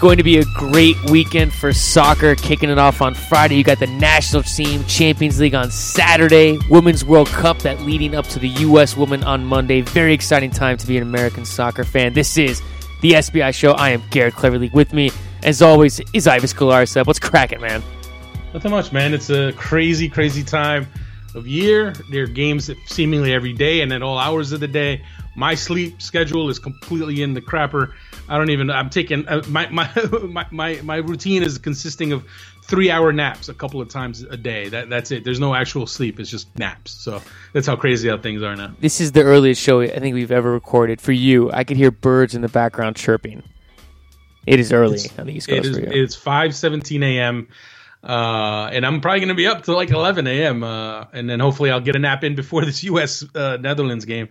[0.00, 2.34] Going to be a great weekend for soccer.
[2.34, 7.04] Kicking it off on Friday, you got the national team Champions League on Saturday, Women's
[7.04, 8.96] World Cup that leading up to the U.S.
[8.96, 9.82] Women on Monday.
[9.82, 12.14] Very exciting time to be an American soccer fan.
[12.14, 12.62] This is
[13.02, 13.72] the SBI Show.
[13.72, 14.70] I am Garrett Cleverly.
[14.72, 15.10] With me,
[15.42, 17.06] as always, is Ives Galarcep.
[17.06, 17.82] What's cracking, man?
[18.54, 19.12] Nothing much, man.
[19.12, 20.88] It's a crazy, crazy time
[21.34, 21.92] of year.
[22.10, 25.04] There are games seemingly every day and at all hours of the day.
[25.36, 27.92] My sleep schedule is completely in the crapper.
[28.30, 28.70] I don't even.
[28.70, 29.90] I'm taking uh, my, my
[30.22, 32.24] my my my routine is consisting of
[32.62, 34.68] three hour naps a couple of times a day.
[34.68, 35.24] That that's it.
[35.24, 36.20] There's no actual sleep.
[36.20, 36.92] It's just naps.
[36.92, 37.20] So
[37.52, 38.72] that's how crazy how things are now.
[38.78, 41.00] This is the earliest show I think we've ever recorded.
[41.00, 43.42] For you, I could hear birds in the background chirping.
[44.46, 46.02] It is early it's, on the East Coast it is, for you.
[46.02, 47.48] It's 5:17 a.m.
[48.02, 50.62] Uh, and I'm probably going to be up to like 11 a.m.
[50.64, 53.22] Uh, and then hopefully I'll get a nap in before this U.S.
[53.34, 54.28] Uh, Netherlands game.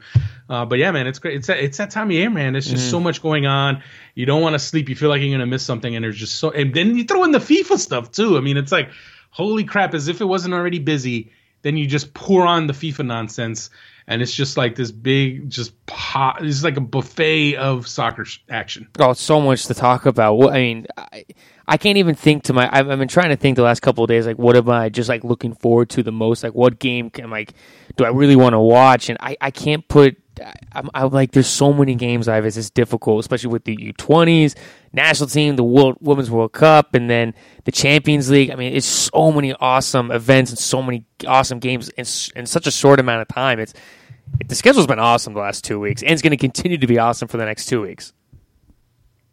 [0.49, 1.35] Uh, but yeah, man, it's great.
[1.35, 2.53] It's that, it's that time of year, man.
[2.53, 2.91] There's just Mm-hmm.
[2.91, 3.83] so much going on.
[4.15, 4.89] You don't want to sleep.
[4.89, 6.49] You feel like you're going to miss something, and there's just so.
[6.49, 8.37] And then you throw in the FIFA stuff too.
[8.37, 8.89] I mean, it's like,
[9.29, 9.93] holy crap!
[9.93, 13.69] As if it wasn't already busy, then you just pour on the FIFA nonsense,
[14.09, 16.43] and it's just like this big, just pot.
[16.43, 18.87] It's like a buffet of soccer sh- action.
[18.97, 20.33] Oh, so much to talk about.
[20.33, 21.25] What I mean, I,
[21.67, 22.67] I can't even think to my.
[22.75, 24.25] I've, I've been trying to think the last couple of days.
[24.25, 26.43] Like, what am I just like looking forward to the most?
[26.43, 27.53] Like, what game can like
[27.97, 29.09] do I really want to watch?
[29.09, 30.17] And I, I can't put.
[30.71, 32.27] I'm, I'm like, there's so many games.
[32.27, 32.45] I've.
[32.45, 34.55] It's just difficult, especially with the U20s,
[34.93, 37.33] national team, the World Women's World Cup, and then
[37.65, 38.51] the Champions League.
[38.51, 42.05] I mean, it's so many awesome events and so many awesome games in,
[42.39, 43.59] in such a short amount of time.
[43.59, 43.73] It's
[44.45, 46.99] the schedule's been awesome the last two weeks, and it's going to continue to be
[46.99, 48.13] awesome for the next two weeks.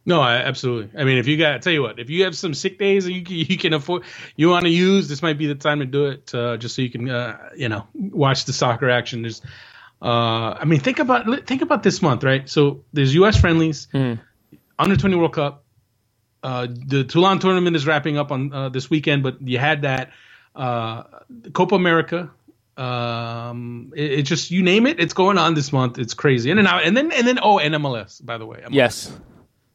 [0.08, 0.98] No, I, absolutely.
[0.98, 3.24] I mean, if you got, tell you what, if you have some sick days you
[3.24, 4.04] can, you can afford,
[4.36, 6.82] you want to use, this might be the time to do it, uh, just so
[6.82, 9.22] you can, uh, you know, watch the soccer action.
[9.22, 9.42] There's,
[10.02, 12.48] uh, I mean, think about think about this month, right?
[12.48, 13.40] So there's U.S.
[13.40, 13.88] friendlies,
[14.78, 15.64] under 20 World Cup.
[16.42, 20.12] Uh, the Toulon tournament is wrapping up on uh, this weekend, but you had that
[20.54, 21.02] uh,
[21.52, 22.30] Copa America.
[22.76, 25.98] Um, it, it just you name it, it's going on this month.
[25.98, 28.58] It's crazy, in and out, and then and then oh, and MLS by the way.
[28.58, 28.74] MLS.
[28.74, 29.18] Yes.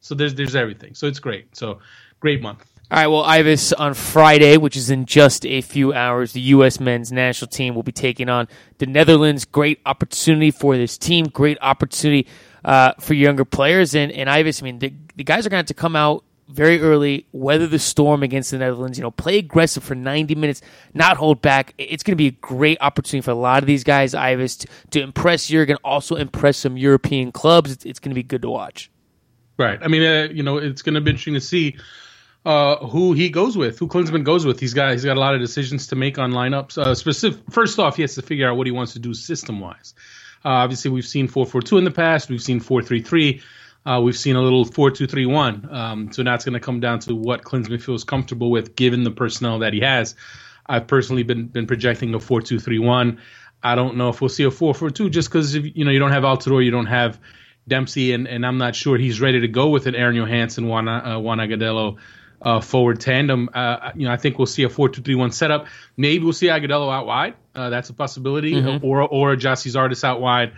[0.00, 0.94] So there's there's everything.
[0.94, 1.56] So it's great.
[1.56, 1.80] So
[2.20, 2.64] great month.
[2.92, 6.78] All right, well, Ives, on Friday, which is in just a few hours, the U.S.
[6.78, 9.46] men's national team will be taking on the Netherlands.
[9.46, 11.24] Great opportunity for this team.
[11.24, 12.28] Great opportunity
[12.66, 13.94] uh, for younger players.
[13.94, 16.22] And, and Ives, I mean, the, the guys are going to have to come out
[16.48, 20.60] very early, weather the storm against the Netherlands, you know, play aggressive for 90 minutes,
[20.92, 21.72] not hold back.
[21.78, 24.68] It's going to be a great opportunity for a lot of these guys, Ives, to,
[24.90, 27.72] to impress Jurgen, also impress some European clubs.
[27.72, 28.90] It's, it's going to be good to watch.
[29.56, 29.78] Right.
[29.80, 31.78] I mean, uh, you know, it's going to be interesting to see
[32.44, 34.58] uh, who he goes with, who Klinsmann goes with.
[34.58, 36.78] He's got he's got a lot of decisions to make on lineups.
[36.78, 37.40] Uh, specific.
[37.50, 39.94] First off, he has to figure out what he wants to do system wise.
[40.44, 42.28] Uh, obviously, we've seen four four two in the past.
[42.28, 43.42] We've seen four three three.
[43.84, 45.68] Uh, we've seen a little four two three one.
[45.70, 49.04] Um, so now it's going to come down to what Klinsmann feels comfortable with, given
[49.04, 50.16] the personnel that he has.
[50.66, 53.20] I've personally been been projecting a four two three one.
[53.62, 56.00] I don't know if we'll see a four four two just because you know you
[56.00, 57.20] don't have Altidore, you don't have
[57.68, 60.88] Dempsey, and, and I'm not sure he's ready to go with an Aron Johannsson, Juan,
[60.88, 61.98] uh, Juan Agudelo
[62.42, 63.48] uh, forward tandem.
[63.54, 65.66] Uh, you know, I think we'll see a 4 2 3 1 setup.
[65.96, 67.34] Maybe we'll see Agudelo out wide.
[67.54, 68.54] Uh, that's a possibility.
[68.82, 70.52] Or or Gyasi Zardes out wide.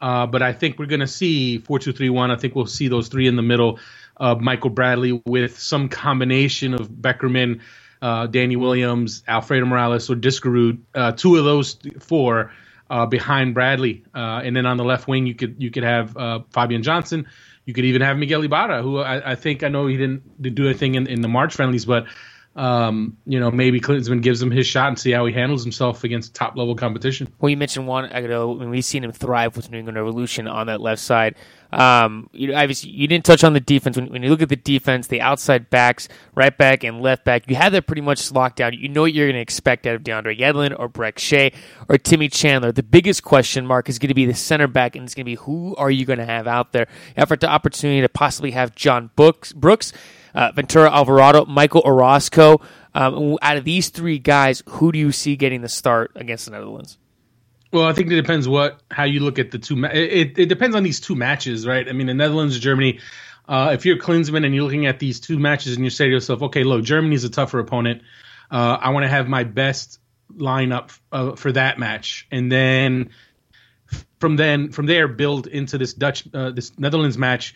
[0.00, 2.30] Uh, but I think we're going to see 4 2 3 1.
[2.30, 3.78] I think we'll see those three in the middle.
[4.16, 7.60] Uh, Michael Bradley with some combination of Beckerman,
[8.02, 10.80] uh, Danny Williams, Alfredo Morales, or Diskerud.
[10.94, 12.52] Uh, two of those four
[12.90, 16.16] uh, behind Bradley, uh, and then on the left wing you could you could have
[16.16, 17.28] uh, Fabian Johnson.
[17.64, 20.66] You could even have Miguel Ibarra, who I, I think I know he didn't do
[20.66, 22.06] anything in, in the March friendlies, but
[22.56, 26.04] um, you know maybe Klinsmann gives him his shot and see how he handles himself
[26.04, 27.32] against top level competition.
[27.40, 28.10] Well, you mentioned Juan.
[28.12, 31.36] I mean, we've seen him thrive with New England Revolution on that left side.
[31.72, 33.96] Um, you, obviously, you didn't touch on the defense.
[33.96, 37.48] When, when you look at the defense, the outside backs, right back and left back,
[37.48, 38.72] you have that pretty much locked down.
[38.72, 41.52] You know what you're going to expect out of DeAndre Yedlin or Brek Shea
[41.88, 42.72] or Timmy Chandler.
[42.72, 45.30] The biggest question mark is going to be the center back, and it's going to
[45.30, 46.88] be who are you going to have out there?
[47.16, 49.52] Effort to opportunity to possibly have John Brooks
[50.34, 52.60] uh, Ventura Alvarado, Michael Orozco.
[52.94, 56.50] Um, out of these three guys, who do you see getting the start against the
[56.50, 56.98] Netherlands?
[57.72, 59.76] Well, I think it depends what how you look at the two.
[59.76, 61.88] Ma- it, it depends on these two matches, right?
[61.88, 63.00] I mean, the Netherlands, Germany.
[63.48, 66.10] Uh, if you're Klinsmann and you're looking at these two matches and you say to
[66.10, 68.02] yourself, okay, look, Germany's a tougher opponent.
[68.50, 69.98] Uh, I want to have my best
[70.32, 73.10] lineup uh, for that match, and then
[74.18, 77.54] from then from there build into this Dutch uh, this Netherlands match.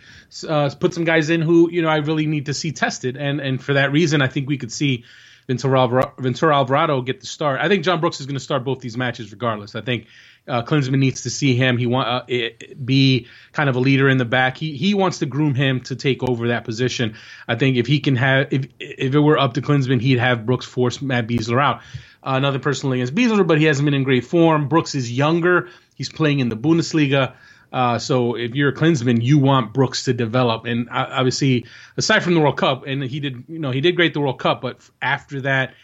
[0.48, 3.40] Uh, put some guys in who you know I really need to see tested, and
[3.40, 5.04] and for that reason, I think we could see
[5.46, 7.60] Ventura Ventura Alvarado get the start.
[7.60, 9.74] I think John Brooks is going to start both these matches regardless.
[9.74, 10.06] I think
[10.46, 11.78] Uh, Klinsmann needs to see him.
[11.78, 12.48] He want uh,
[12.84, 14.58] be kind of a leader in the back.
[14.58, 17.14] He he wants to groom him to take over that position.
[17.48, 20.44] I think if he can have if if it were up to Klinsmann, he'd have
[20.44, 21.80] Brooks force Matt Besler out.
[22.22, 24.68] Uh, another person against Besler, but he hasn't been in great form.
[24.68, 25.68] Brooks is younger.
[25.94, 27.34] He's playing in the Bundesliga.
[27.72, 32.22] Uh, so if you're a Klinsmann, you want Brooks to develop, and uh, obviously, aside
[32.22, 34.60] from the World Cup, and he did, you know, he did great the World Cup,
[34.60, 35.74] but after that,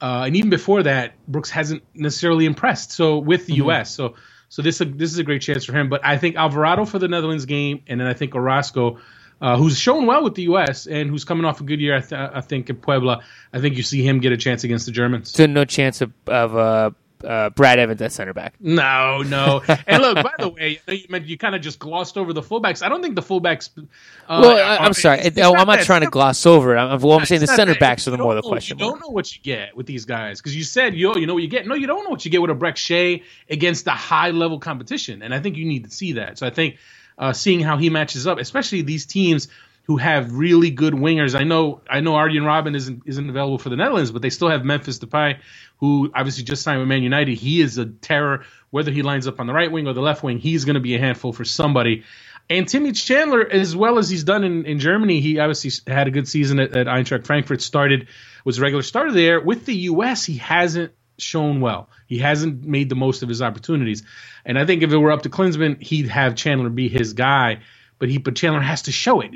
[0.00, 2.92] uh, and even before that, Brooks hasn't necessarily impressed.
[2.92, 3.62] So with the mm-hmm.
[3.62, 4.14] U.S., so
[4.48, 5.88] so this this is a great chance for him.
[5.88, 8.98] But I think Alvarado for the Netherlands game, and then I think Orozco,
[9.40, 10.86] uh, who's shown well with the U.S.
[10.86, 13.22] and who's coming off a good year, I, th- I, think in Puebla.
[13.52, 15.32] I think you see him get a chance against the Germans.
[15.32, 16.94] So no chance of, of
[17.24, 18.54] uh, Brad Evans at center back.
[18.60, 19.62] No, no.
[19.86, 22.82] and look, by the way, you, you kind of just glossed over the fullbacks.
[22.82, 23.70] I don't think the fullbacks.
[23.76, 25.18] Uh, well, I, am sorry.
[25.18, 26.78] It's, it's I'm not, trying to gloss over it.
[26.78, 28.78] I'm, well, I'm saying the center backs are the more the question.
[28.78, 31.34] You don't know what you get with these guys because you said, yo, you know
[31.34, 31.66] what you get.
[31.66, 34.58] No, you don't know what you get with a Brek Shea against the high level
[34.58, 35.22] competition.
[35.22, 36.38] And I think you need to see that.
[36.38, 36.76] So I think
[37.18, 39.48] uh, seeing how he matches up, especially these teams
[39.84, 41.38] who have really good wingers.
[41.38, 44.48] I know I know Arjen Robben isn't isn't available for the Netherlands, but they still
[44.48, 45.38] have Memphis Depay,
[45.78, 47.36] who obviously just signed with Man United.
[47.36, 48.44] He is a terror.
[48.70, 50.80] Whether he lines up on the right wing or the left wing, he's going to
[50.80, 52.04] be a handful for somebody.
[52.48, 56.10] And Timmy Chandler, as well as he's done in, in Germany, he obviously had a
[56.10, 57.60] good season at, at Eintracht Frankfurt.
[57.60, 58.08] Started
[58.44, 59.40] was a regular starter there.
[59.40, 61.88] With the U.S., he hasn't shown well.
[62.06, 64.02] He hasn't made the most of his opportunities.
[64.44, 67.60] And I think if it were up to Klinsmann, he'd have Chandler be his guy
[68.02, 69.30] but he but Chandler has to show it.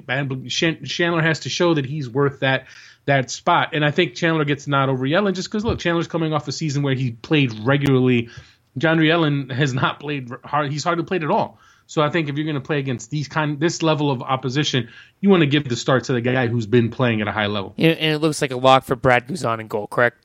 [0.48, 2.66] Chandler has to show that he's worth that
[3.04, 3.68] that spot.
[3.74, 6.52] And I think Chandler gets not over Yedlin just because look, Chandler's coming off a
[6.52, 8.28] season where he played regularly.
[8.76, 10.72] John Yedlin has not played hard.
[10.72, 11.60] He's hardly played at all.
[11.86, 14.88] So I think if you're going to play against these kind this level of opposition,
[15.20, 17.46] you want to give the start to the guy who's been playing at a high
[17.46, 17.72] level.
[17.78, 20.24] And it looks like a lock for Brad Guzan in goal, correct?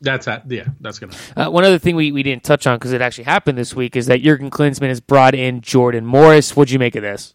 [0.00, 1.12] That's at, yeah, that's gonna.
[1.36, 3.96] Uh, one other thing we, we didn't touch on because it actually happened this week
[3.96, 6.56] is that Jurgen Klinsmann has brought in Jordan Morris.
[6.56, 7.34] What'd you make of this?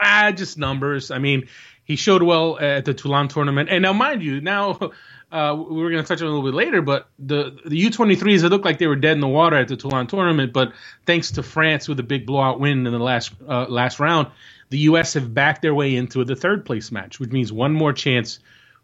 [0.00, 1.10] Ah, just numbers.
[1.10, 1.48] I mean,
[1.84, 3.70] he showed well at the Toulon tournament.
[3.70, 4.78] And now, mind you, now
[5.32, 8.44] uh, we are going to touch on a little bit later, but the the U23s
[8.44, 10.52] it looked like they were dead in the water at the Toulon tournament.
[10.52, 10.72] But
[11.06, 14.28] thanks to France with a big blowout win in the last uh, last round,
[14.70, 15.14] the U.S.
[15.14, 18.38] have backed their way into the third place match, which means one more chance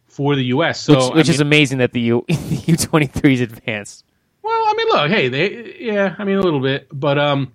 [0.07, 0.81] for the U.S.
[0.81, 4.05] So, which, which mean, is amazing that the U the U23s advanced.
[4.43, 7.53] Well, I mean, look, hey, they yeah, I mean a little bit, but um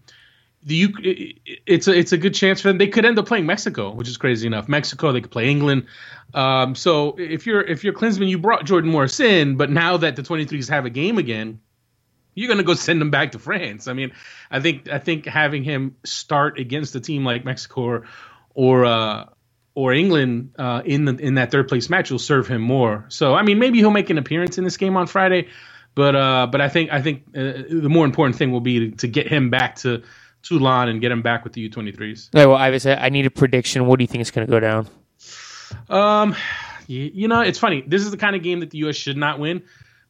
[0.64, 2.78] the it's a it's a good chance for them.
[2.78, 4.68] They could end up playing Mexico, which is crazy enough.
[4.68, 5.86] Mexico, they could play England.
[6.34, 10.16] Um, so if you're if you're Klinsmann, you brought Jordan Morris in, but now that
[10.16, 11.62] the 23s have a game again,
[12.36, 13.88] you're gonna go send them back to France.
[13.88, 14.12] I mean,
[14.52, 18.08] I think I think having him start against a team like Mexico or
[18.54, 19.26] or uh,
[19.76, 23.06] or England uh, in the in that third place match will serve him more.
[23.08, 25.48] So I mean, maybe he'll make an appearance in this game on Friday.
[25.96, 28.98] But uh, but I think I think uh, the more important thing will be to,
[28.98, 30.04] to get him back to
[30.44, 32.30] Toulon and get him back with the U23s.
[32.34, 33.86] Right, well, Ives, I need a prediction.
[33.86, 34.88] What do you think is going to go down?
[35.90, 36.36] Um,
[36.88, 37.84] you, know, it's funny.
[37.86, 38.96] This is the kind of game that the U.S.
[38.96, 39.64] should not win.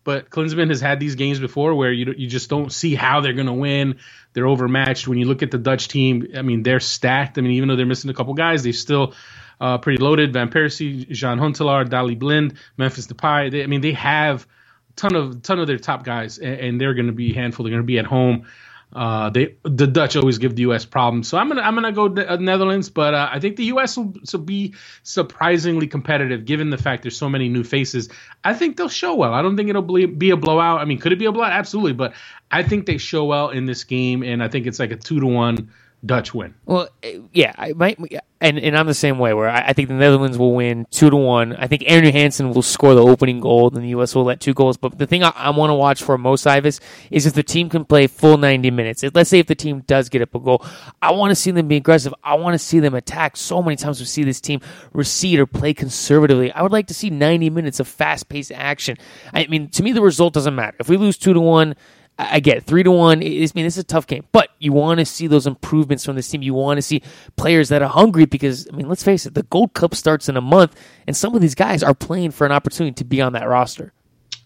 [0.05, 3.33] But Klinsmann has had these games before where you you just don't see how they're
[3.33, 3.99] going to win.
[4.33, 5.07] They're overmatched.
[5.07, 7.37] When you look at the Dutch team, I mean, they're stacked.
[7.37, 9.13] I mean, even though they're missing a couple guys, they're still
[9.59, 10.31] uh, pretty loaded.
[10.33, 13.51] Van Persie, Jean Huntelaar, Daley Blind, Memphis Depay.
[13.51, 14.47] They, I mean, they have
[14.89, 17.65] a ton of ton of their top guys, and, and they're going to be handful.
[17.65, 18.47] They're going to be at home.
[18.91, 20.83] Uh, they the Dutch always give the U.S.
[20.83, 23.95] problems, so I'm gonna I'm gonna go uh, Netherlands, but uh, I think the U.S.
[23.95, 28.09] will, will, be surprisingly competitive given the fact there's so many new faces.
[28.43, 29.35] I think they'll show well.
[29.35, 30.81] I don't think it'll be a blowout.
[30.81, 31.51] I mean, could it be a blowout?
[31.51, 32.13] Absolutely, but
[32.49, 35.19] I think they show well in this game, and I think it's like a two
[35.19, 35.69] to one
[36.05, 36.55] Dutch win.
[36.65, 37.99] Well, eh, yeah, I might,
[38.39, 39.33] and and I'm the same way.
[39.33, 41.53] Where I, I, think the Netherlands will win two to one.
[41.57, 44.15] I think Aaron Hansen will score the opening goal, and the U.S.
[44.15, 44.77] will let two goals.
[44.77, 46.79] But the thing I, I want to watch for most Ives
[47.11, 49.03] is if the team can play full 90 minutes.
[49.03, 50.65] If, let's say if the team does get up a goal,
[51.01, 52.13] I want to see them be aggressive.
[52.23, 53.35] I want to see them attack.
[53.35, 54.61] So many times we see this team
[54.93, 56.51] recede or play conservatively.
[56.53, 58.97] I would like to see 90 minutes of fast paced action.
[59.33, 60.77] I mean, to me, the result doesn't matter.
[60.79, 61.75] If we lose two to one
[62.21, 63.19] I get it, three to one.
[63.19, 66.17] I mean, this is a tough game, but you want to see those improvements from
[66.17, 66.41] this team.
[66.41, 67.01] You want to see
[67.37, 70.35] players that are hungry because, I mean, let's face it, the Gold Cup starts in
[70.35, 70.75] a month,
[71.07, 73.93] and some of these guys are playing for an opportunity to be on that roster.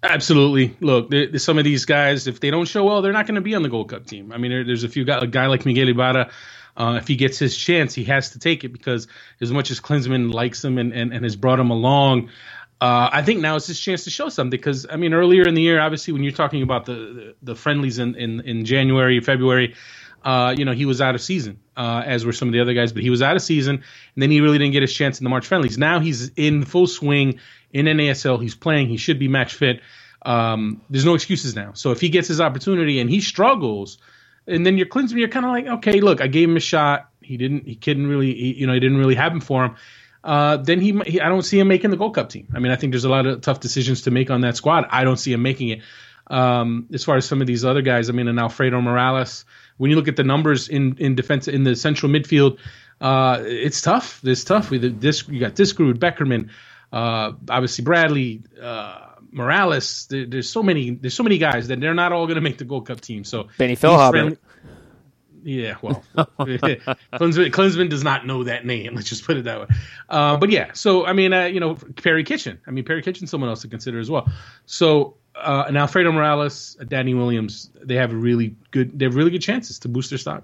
[0.04, 0.76] Absolutely.
[0.82, 3.56] Look, some of these guys, if they don't show well, they're not going to be
[3.56, 4.32] on the Gold Cup team.
[4.32, 6.30] I mean, there, there's a few guys, a guy like Miguel Ibarra.
[6.76, 9.08] Uh, if he gets his chance, he has to take it because
[9.42, 12.30] as much as Klinsmann likes him and, and, and has brought him along,
[12.82, 15.54] uh, I think now is his chance to show something because I mean earlier in
[15.54, 19.20] the year, obviously when you're talking about the the, the friendlies in, in, in January,
[19.22, 19.76] February,
[20.24, 22.74] uh, you know he was out of season, uh, as were some of the other
[22.74, 25.20] guys, but he was out of season, and then he really didn't get his chance
[25.20, 25.78] in the March friendlies.
[25.78, 27.40] Now he's in full swing
[27.72, 28.42] in NASL.
[28.42, 28.90] He's playing.
[28.90, 29.82] He should be match fit.
[30.26, 31.74] Um, there's no excuses now.
[31.74, 33.98] So if he gets his opportunity and he struggles,
[34.48, 37.10] and then your Klinsmann, you're kind of like, okay, look, I gave him a shot.
[37.22, 37.66] He didn't.
[37.66, 38.34] He couldn't really.
[38.34, 39.76] He, you know, it didn't really happen for him.
[40.24, 42.48] Uh, then he, he, I don't see him making the Gold Cup team.
[42.56, 44.86] I mean, I think there's a lot of tough decisions to make on that squad.
[44.90, 45.82] I don't see him making it.
[46.28, 49.44] Um, as far as some of these other guys, I mean, an Alfredo Morales.
[49.78, 52.60] When you look at the numbers in in defense in the central midfield,
[53.02, 54.22] uh, it's tough.
[54.24, 54.70] It's tough.
[54.70, 56.50] With this, you got Diskerud, Beckerman,
[56.94, 60.08] uh, obviously Bradley, uh, Morales.
[60.10, 60.92] There, there's so many.
[60.92, 63.26] There's so many guys that they're not all going to make the Gold Cup team.
[63.26, 64.38] So Benny Feilhaber.
[65.44, 68.96] Yeah, well, Klinsmann, Klinsmann does not know that name.
[68.96, 69.76] Let's just put it that way.
[70.10, 72.60] Uh, but yeah, so I mean, uh, you know, Perry Kitchen.
[72.66, 74.32] I mean, Perry Kitchen, someone else to consider as well.
[74.66, 78.98] So uh, and Alfredo Morales, Danny Williams, they have a really good.
[78.98, 80.44] They have really good chances to boost their stock.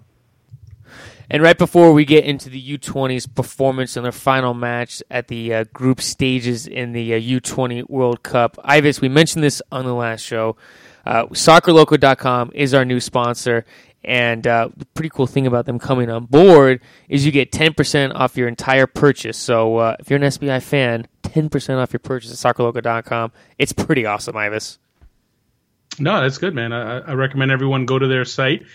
[1.32, 5.54] And right before we get into the U20's performance in their final match at the
[5.54, 9.94] uh, group stages in the uh, U20 World Cup, Ives, we mentioned this on the
[9.94, 10.58] last show.
[11.06, 13.66] Uh, SoccerLoco.com is our new sponsor.
[14.04, 18.16] And uh, the pretty cool thing about them coming on board is you get 10%
[18.16, 19.38] off your entire purchase.
[19.38, 23.34] So uh, if you're an SBI fan, 10% off your purchase at SoccerLoco.com.
[23.60, 24.80] It's pretty awesome, Ives.
[26.00, 26.72] No, that's good, man.
[26.72, 28.66] I, I recommend everyone go to their site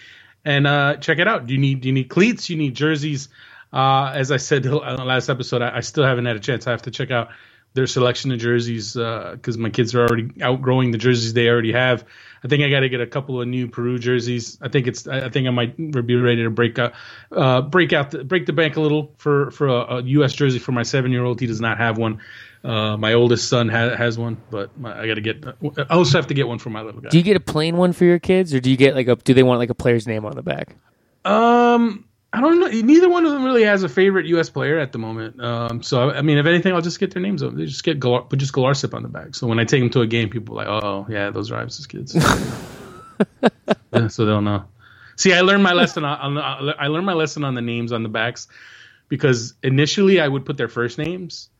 [0.44, 1.46] and uh, check it out.
[1.46, 2.50] Do you need do you need cleats?
[2.50, 3.28] You need jerseys.
[3.72, 6.66] Uh, as I said last episode, I, I, still haven't had a chance.
[6.68, 7.30] I have to check out
[7.72, 11.72] their selection of jerseys because uh, my kids are already outgrowing the jerseys they already
[11.72, 12.04] have.
[12.44, 14.58] I think I got to get a couple of new Peru jerseys.
[14.60, 15.08] I think it's.
[15.08, 16.92] I think I might be ready to break out,
[17.32, 20.34] uh, break out, the, break the bank a little for for a, a U.S.
[20.34, 21.40] jersey for my seven year old.
[21.40, 22.20] He does not have one.
[22.64, 25.44] Uh, my oldest son ha- has one, but my, I got to get.
[25.76, 27.10] I also have to get one for my little guy.
[27.10, 29.16] Do you get a plain one for your kids, or do you get like a?
[29.16, 30.76] Do they want like a player's name on the back?
[31.26, 32.68] Um, I don't know.
[32.68, 34.48] Neither one of them really has a favorite U.S.
[34.48, 35.42] player at the moment.
[35.42, 37.42] Um, so I mean, if anything, I'll just get their names.
[37.42, 39.34] They just get Galar, put just Galarcep on the back.
[39.34, 41.56] So when I take them to a game, people are like, oh yeah, those are
[41.56, 42.14] Ives' kids.
[43.92, 44.64] yeah, so they'll know.
[45.16, 48.02] See, I learned my lesson on, on I learned my lesson on the names on
[48.02, 48.48] the backs
[49.08, 51.50] because initially I would put their first names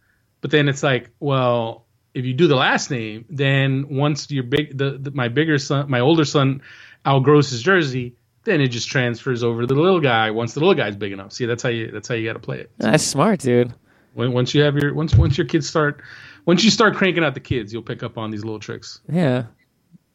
[0.45, 4.77] but then it's like, well, if you do the last name, then once your big,
[4.77, 6.61] the, the, my bigger son, my older son
[7.07, 10.75] outgrows his jersey, then it just transfers over to the little guy once the little
[10.75, 11.33] guy's big enough.
[11.33, 12.71] See, that's how you that's how you got to play it.
[12.77, 13.73] That's smart, dude.
[14.13, 16.03] When, once you have your once once your kids start
[16.45, 19.01] once you start cranking out the kids, you'll pick up on these little tricks.
[19.09, 19.45] Yeah.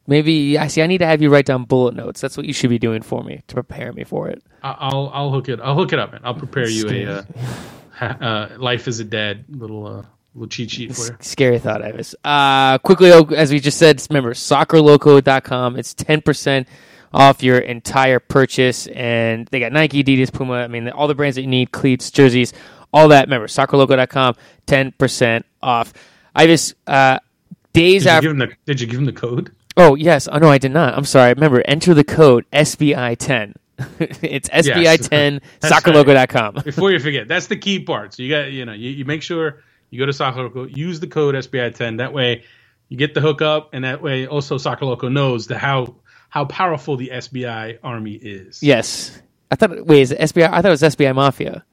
[0.06, 0.80] Maybe I see.
[0.80, 2.20] I need to have you write down bullet notes.
[2.20, 4.44] That's what you should be doing for me to prepare me for it.
[4.62, 5.58] I'll I'll hook it.
[5.60, 6.20] I'll hook it up, man.
[6.22, 10.02] I'll prepare you a uh, uh, life as a dad little uh,
[10.34, 11.16] little cheat sheet for you.
[11.20, 12.14] Scary thought, Ives.
[12.24, 15.76] Uh, quickly, as we just said, remember, soccerloco.com.
[15.76, 16.66] It's 10%
[17.12, 18.86] off your entire purchase.
[18.88, 20.54] And they got Nike, Adidas, Puma.
[20.54, 22.52] I mean, all the brands that you need, cleats, jerseys,
[22.92, 23.26] all that.
[23.26, 25.92] Remember, soccerloco.com, 10% off.
[26.34, 27.18] Ives, uh,
[27.72, 28.32] days did after.
[28.32, 29.54] The, did you give him the code?
[29.76, 30.28] Oh, yes.
[30.30, 30.96] Oh, no, I did not.
[30.96, 31.32] I'm sorry.
[31.32, 33.54] Remember, enter the code SBI10.
[33.98, 35.72] it's SBI10, yes.
[35.72, 36.54] soccerloco.com.
[36.56, 36.64] Right.
[36.64, 38.14] Before you forget, that's the key part.
[38.14, 41.00] So you got, you know, you, you make sure you go to Soccer Loco, use
[41.00, 41.98] the code SBI10.
[41.98, 42.44] That way,
[42.88, 45.96] you get the hookup, and that way, also Soccer Loco knows the how
[46.28, 48.62] how powerful the SBI army is.
[48.62, 49.20] Yes,
[49.50, 49.86] I thought.
[49.86, 50.48] Wait, is it SBI?
[50.48, 51.64] I thought it was SBI Mafia.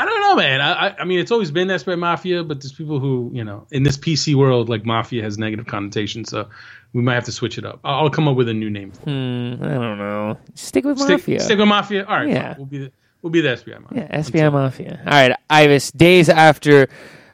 [0.00, 0.60] I don't know, man.
[0.60, 3.82] I, I mean, it's always been SBI Mafia, but there's people who, you know, in
[3.82, 6.48] this PC world, like Mafia has negative connotations, so
[6.92, 7.80] we might have to switch it up.
[7.82, 8.92] I'll come up with a new name.
[8.92, 10.38] Hmm, I don't know.
[10.54, 11.40] Stick with stick, Mafia.
[11.40, 12.06] Stick with Mafia.
[12.06, 12.28] All right.
[12.28, 12.54] Yeah.
[12.56, 14.08] We'll be the, we'll be the SBI Mafia.
[14.08, 15.00] Yeah, SBI Mafia.
[15.04, 15.90] All right, Ives.
[15.90, 16.88] Days after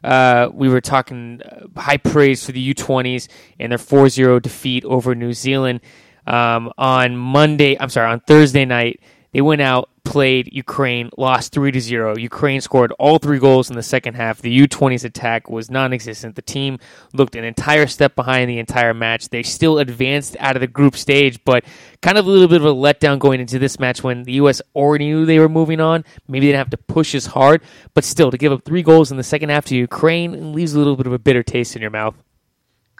[0.04, 5.14] uh, we were talking uh, high praise for the U20s and their 4-0 defeat over
[5.14, 5.80] New Zealand
[6.26, 7.76] um, on Monday.
[7.80, 9.00] I'm sorry, on Thursday night.
[9.34, 12.16] They went out, played Ukraine, lost three to zero.
[12.16, 14.40] Ukraine scored all three goals in the second half.
[14.40, 16.36] The U20's attack was non-existent.
[16.36, 16.78] The team
[17.12, 19.30] looked an entire step behind the entire match.
[19.30, 21.64] They still advanced out of the group stage, but
[22.00, 24.62] kind of a little bit of a letdown going into this match when the U.S.
[24.72, 26.04] already knew they were moving on.
[26.28, 27.62] Maybe they didn't have to push as hard,
[27.92, 30.78] but still to give up three goals in the second half to Ukraine leaves a
[30.78, 32.14] little bit of a bitter taste in your mouth.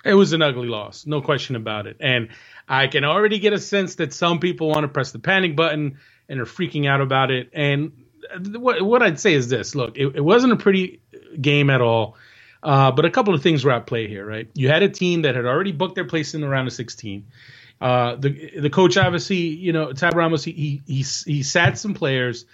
[0.04, 2.30] It was an ugly loss, no question about it, and
[2.68, 5.98] I can already get a sense that some people want to press the panic button
[6.28, 7.50] and are freaking out about it.
[7.52, 7.92] And
[8.52, 11.00] what what I'd say is this: look, it, it wasn't a pretty
[11.40, 12.16] game at all.
[12.62, 14.48] Uh, but a couple of things were at play here, right?
[14.54, 17.26] You had a team that had already booked their place in the round of 16.
[17.78, 22.46] Uh, the the coach obviously, you know, Tab Ramos, he he he, sat some players,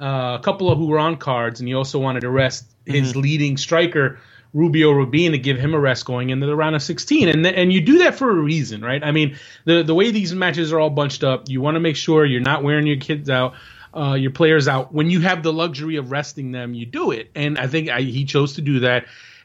[0.00, 3.10] uh, a couple of who were on cards, and he also wanted to rest his
[3.10, 3.20] mm-hmm.
[3.20, 4.18] leading striker
[4.52, 7.28] Rubio Rubin to give him a rest going into the round of 16.
[7.28, 9.02] And and you do that for a reason, right?
[9.02, 11.96] I mean, the the way these matches are all bunched up, you want to make
[11.96, 13.54] sure you're not wearing your kids out.
[13.94, 17.30] Uh, your players out when you have the luxury of resting them you do it
[17.34, 19.04] and i think I, he chose to do that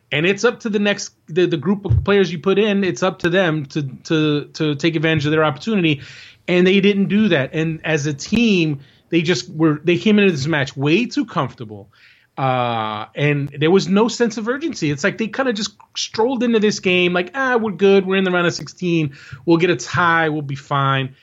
[0.10, 3.04] and it's up to the next the, the group of players you put in it's
[3.04, 6.02] up to them to to to take advantage of their opportunity
[6.48, 7.52] and they didn't do that.
[7.54, 11.90] And as a team, they just were they came into this match way too comfortable.
[12.38, 14.92] Uh, and there was no sense of urgency.
[14.92, 18.06] It's like they kind of just strolled into this game like, ah, we're good.
[18.06, 19.16] We're in the round of 16.
[19.46, 20.30] We'll get a tie.
[20.30, 21.16] We'll be fine.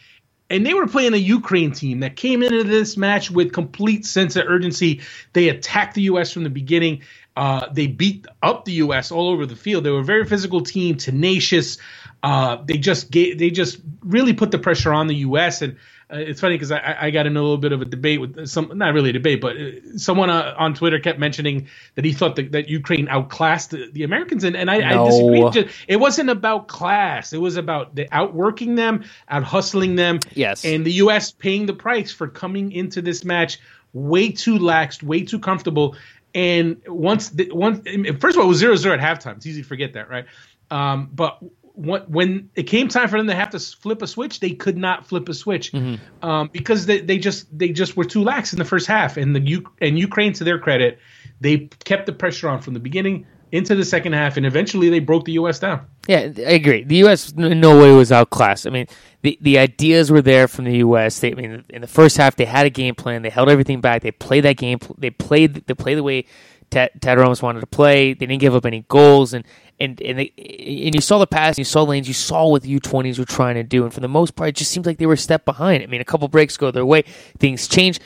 [0.51, 4.37] And they were playing a Ukraine team that came into this match with complete sense
[4.37, 5.01] of urgency.
[5.33, 6.33] They attacked the U.S.
[6.33, 7.03] from the beginning.
[7.37, 9.11] Uh, they beat up the U.S.
[9.11, 9.85] all over the field.
[9.85, 11.79] They were a very physical team, tenacious.
[12.23, 15.63] Uh, they just gave, they just really put the pressure on the U.S.
[15.63, 15.77] and
[16.13, 18.47] uh, it's funny because I, I got in a little bit of a debate with
[18.47, 22.13] some, not really a debate, but uh, someone uh, on Twitter kept mentioning that he
[22.13, 25.07] thought that, that Ukraine outclassed the, the Americans, and, and I, no.
[25.07, 25.71] I disagreed.
[25.89, 30.21] It wasn't about class; it was about the outworking them, out hustling them.
[30.35, 31.31] Yes, and the U.S.
[31.31, 33.59] paying the price for coming into this match
[33.93, 35.97] way too laxed, way too comfortable.
[36.35, 39.37] And once, the, once, first of all, it was zero zero at halftime.
[39.37, 40.27] It's easy to forget that, right?
[40.71, 41.39] Um, but
[41.75, 45.07] when it came time for them to have to flip a switch, they could not
[45.07, 46.25] flip a switch mm-hmm.
[46.25, 49.17] um, because they, they just they just were too lax in the first half.
[49.17, 51.01] And the U- and Ukraine, to their credit,
[51.41, 54.99] they kept the pressure on from the beginning into the second half, and eventually they
[55.01, 55.59] broke the U.S.
[55.59, 55.87] down.
[56.09, 56.85] Yeah, I agree.
[56.85, 57.33] The U.S.
[57.33, 58.67] in no way was outclassed.
[58.67, 58.87] I mean,
[59.23, 61.19] the the ideas were there from the U.S.
[61.19, 63.23] They, I mean, in the first half, they had a game plan.
[63.23, 64.03] They held everything back.
[64.03, 64.79] They played that game.
[64.97, 65.67] They played.
[65.67, 66.27] They played the way
[66.75, 68.15] Ted, Ted Ramos wanted to play.
[68.15, 69.45] They didn't give up any goals, and
[69.81, 72.79] and and, they, and you saw the pass, you saw lanes, you saw what the
[72.81, 75.07] U20s were trying to do, and for the most part, it just seems like they
[75.07, 75.83] were a step behind.
[75.83, 77.03] I mean, a couple breaks go their way,
[77.39, 78.01] things change.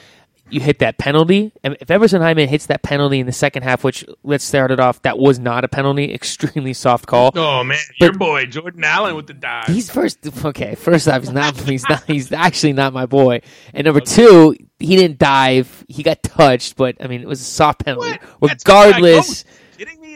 [0.51, 3.85] You hit that penalty, and if Emerson Hyndman hits that penalty in the second half,
[3.85, 7.33] which let's start it off, that was not a penalty, extremely soft call.
[7.35, 9.67] Oh man, but your boy Jordan Allen with the dive.
[9.67, 10.27] He's first.
[10.43, 11.55] Okay, first off, he's not.
[11.61, 12.05] He's not.
[12.05, 13.43] He's actually not my boy.
[13.75, 15.85] And number two, he didn't dive.
[15.87, 18.19] He got touched, but I mean, it was a soft penalty.
[18.39, 18.53] What?
[18.53, 19.45] Regardless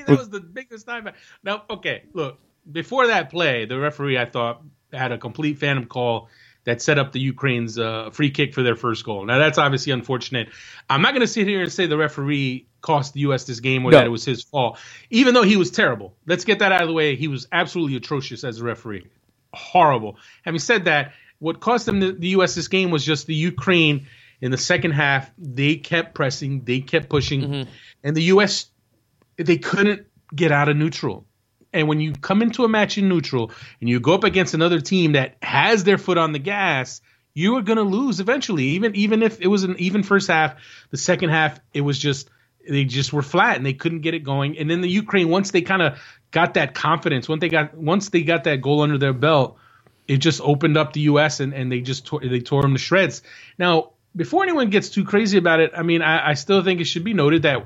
[0.07, 1.09] that was the biggest time.
[1.43, 2.39] Now, okay, look.
[2.71, 4.63] Before that play, the referee I thought
[4.93, 6.29] had a complete phantom call
[6.65, 9.25] that set up the Ukraine's uh, free kick for their first goal.
[9.25, 10.49] Now that's obviously unfortunate.
[10.89, 13.45] I'm not going to sit here and say the referee cost the U.S.
[13.45, 13.99] this game or no.
[13.99, 14.79] that it was his fault,
[15.11, 16.15] even though he was terrible.
[16.27, 17.17] Let's get that out of the way.
[17.17, 19.07] He was absolutely atrocious as a referee,
[19.53, 20.19] horrible.
[20.45, 22.55] Having said that, what cost them the, the U.S.
[22.55, 24.07] this game was just the Ukraine
[24.41, 25.33] in the second half.
[25.39, 27.71] They kept pressing, they kept pushing, mm-hmm.
[28.05, 28.67] and the U.S
[29.37, 31.27] they couldn't get out of neutral.
[31.73, 34.81] And when you come into a match in neutral and you go up against another
[34.81, 37.01] team that has their foot on the gas,
[37.35, 38.65] you are going to lose eventually.
[38.65, 40.57] Even even if it was an even first half,
[40.91, 42.29] the second half it was just
[42.69, 44.59] they just were flat and they couldn't get it going.
[44.59, 45.99] And then the Ukraine once they kind of
[46.31, 49.57] got that confidence, once they got once they got that goal under their belt,
[50.07, 51.41] it just opened up the U.S.
[51.41, 53.23] and, and they just tore, they tore them to shreds.
[53.59, 56.85] Now before anyone gets too crazy about it, I mean, I, I still think it
[56.85, 57.65] should be noted that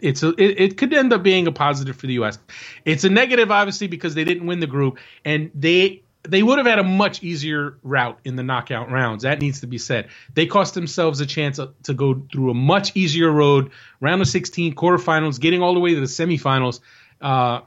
[0.00, 2.38] it's a, it, it, could end up being a positive for the U.S.
[2.84, 6.66] It's a negative, obviously, because they didn't win the group, and they they would have
[6.66, 9.24] had a much easier route in the knockout rounds.
[9.24, 10.08] That needs to be said.
[10.32, 13.70] They cost themselves a chance to go through a much easier road,
[14.00, 16.80] round of 16, quarterfinals, getting all the way to the semifinals.
[17.20, 17.60] Uh,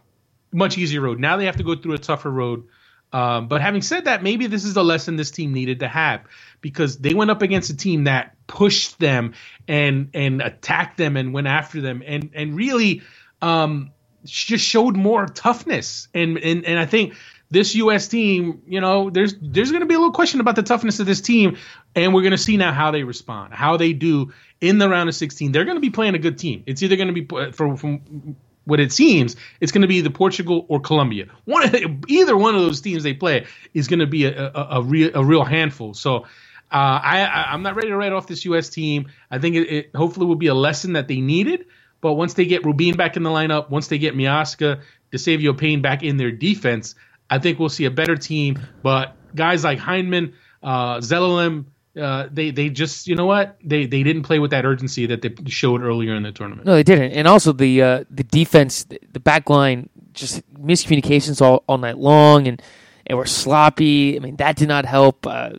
[0.51, 1.19] much easier road.
[1.19, 2.63] Now they have to go through a tougher road.
[3.13, 6.21] Um, but having said that, maybe this is the lesson this team needed to have
[6.61, 9.33] because they went up against a team that pushed them
[9.67, 13.01] and and attacked them and went after them and and really
[13.41, 13.91] um,
[14.25, 17.13] just showed more toughness and and and I think
[17.49, 18.07] this U.S.
[18.07, 21.05] team, you know, there's there's going to be a little question about the toughness of
[21.05, 21.57] this team,
[21.95, 25.07] and we're going to see now how they respond, how they do in the round
[25.07, 25.51] of 16.
[25.51, 26.63] They're going to be playing a good team.
[26.65, 28.35] It's either going to be from, from
[28.67, 31.27] what it seems, it's going to be the Portugal or Colombia.
[31.45, 31.71] One,
[32.07, 35.11] either one of those teams they play is going to be a, a, a real
[35.15, 35.93] a real handful.
[35.93, 36.25] So
[36.69, 38.69] uh, I, I am not ready to write off this U.S.
[38.69, 39.09] team.
[39.31, 41.65] I think it, it, hopefully will be a lesson that they needed.
[42.01, 45.81] But once they get Rubin back in the lineup, once they get Miazga, Desevio Payne
[45.81, 46.95] back in their defense,
[47.29, 48.59] I think we'll see a better team.
[48.83, 51.65] But guys like Hyndman, uh, Zelalem,
[51.97, 55.21] uh, they they just you know what they they didn't play with that urgency that
[55.21, 56.65] they showed earlier in the tournament.
[56.65, 57.13] No, they didn't.
[57.13, 62.47] And also the uh, the defense, the back line, just miscommunications all, all night long,
[62.47, 62.61] and
[63.05, 64.15] and were sloppy.
[64.15, 65.25] I mean that did not help.
[65.25, 65.51] Uh,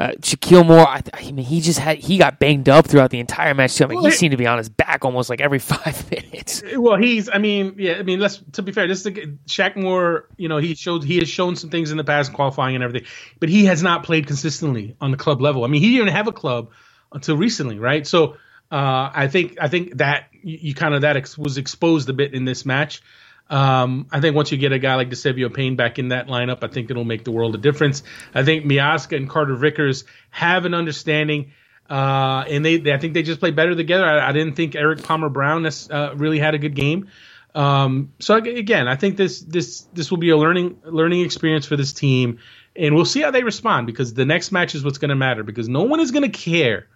[0.00, 2.86] uh, uh, uh, Shaquille Moore, I, I, mean, he just had he got banged up
[2.86, 3.76] throughout the entire match.
[3.76, 3.84] Too.
[3.84, 6.62] I mean, well, he seemed to be on his back almost like every five minutes.
[6.74, 9.12] Well, he's, I mean, yeah, I mean, let's to be fair, this is
[9.46, 10.28] Shaq Moore.
[10.36, 13.08] You know, he showed he has shown some things in the past qualifying and everything,
[13.38, 15.64] but he has not played consistently on the club level.
[15.64, 16.70] I mean, he didn't have a club
[17.12, 18.06] until recently, right?
[18.06, 18.36] So
[18.70, 22.12] uh, I think I think that you, you kind of that ex- was exposed a
[22.12, 23.02] bit in this match.
[23.50, 26.62] Um, I think once you get a guy like Desevio Payne back in that lineup,
[26.62, 28.04] I think it'll make the world a difference.
[28.32, 31.52] I think Miazga and Carter Vickers have an understanding,
[31.90, 34.04] uh, and they, they, I think they just play better together.
[34.04, 37.08] I, I didn't think Erik Palmer-Brown uh, really had a good game.
[37.52, 41.76] Um, so again, I think this this this will be a learning learning experience for
[41.76, 42.38] this team,
[42.76, 45.42] and we'll see how they respond because the next match is what's going to matter
[45.42, 46.86] because no one is going to care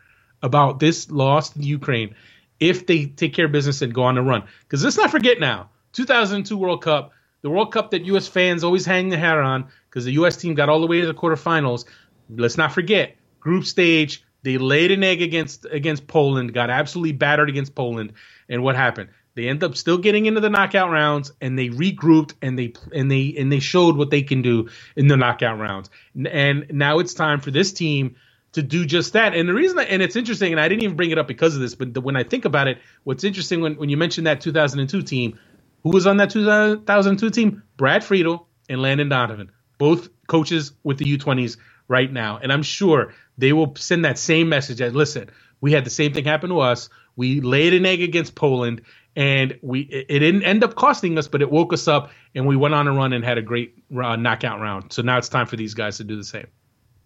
[0.43, 2.15] about this loss to Ukraine
[2.61, 4.45] if they take care of business and go on a run.
[4.61, 8.29] Because let's not forget now, 2002 World Cup, the World Cup that U.S.
[8.29, 10.37] fans always hang their hat on because the U.S.
[10.37, 11.87] team got all the way to the quarterfinals.
[12.29, 14.25] Let's not forget group stage.
[14.43, 18.13] They laid an egg against against Poland, got absolutely battered against Poland,
[18.49, 19.09] and what happened?
[19.35, 23.11] They end up still getting into the knockout rounds, and they regrouped and they and
[23.11, 25.91] they and they showed what they can do in the knockout rounds.
[26.15, 28.17] And now it's time for this team
[28.53, 29.35] to do just that.
[29.35, 31.55] And the reason, that, and it's interesting, and I didn't even bring it up because
[31.57, 34.27] of this, but the, when I think about it, what's interesting when, when you mentioned
[34.29, 35.39] that 2002 team,
[35.85, 37.63] who was on that 2002 team?
[37.77, 42.41] Brad Friedel and Landon Donovan, both coaches with the U20s right now.
[42.43, 46.13] And I'm sure they will send that same message as listen, we had the same
[46.13, 46.89] thing happen to us.
[47.17, 48.83] We laid an egg against Poland,
[49.15, 52.57] and we it didn't end up costing us, but it woke us up, and we
[52.57, 54.93] went on a run and had a great uh, knockout round.
[54.93, 56.47] So now it's time for these guys to do the same.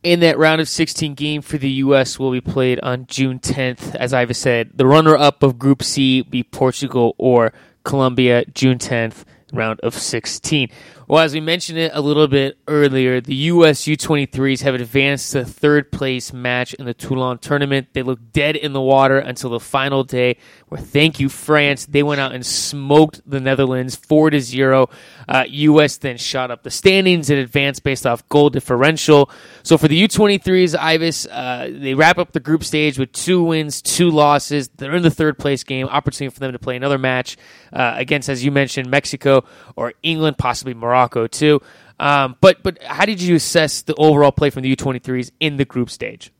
[0.03, 2.19] In that round of 16 game for the U.S.
[2.19, 3.97] will be played on June 10th.
[3.97, 7.53] As I've said, the runner-up of Group C be Portugal or
[7.89, 10.69] Colombia, June 10th, round of 16.
[11.09, 13.85] Well, as we mentioned it a little bit earlier, the U.S.
[13.85, 17.89] U23s have advanced to third place match in the Toulon tournament.
[17.95, 20.37] They look dead in the water until the final day,
[20.69, 24.91] where thank you France, they went out and smoked the Netherlands four to zero.
[25.27, 25.97] Uh, U.S.
[25.97, 29.31] then shot up the standings and advanced based off goal differential.
[29.63, 33.81] So for the U23s, Ives, uh, they wrap up the group stage with two wins,
[33.81, 34.69] two losses.
[34.69, 37.39] They're in the third place game, opportunity for them to play another match
[37.73, 39.45] uh, against, as you mentioned, Mexico
[39.75, 40.98] or England, possibly Morocco.
[40.99, 41.61] Morocco too.
[42.01, 45.65] Um, but but how did you assess the overall play from the U23s in the
[45.65, 46.33] group stage?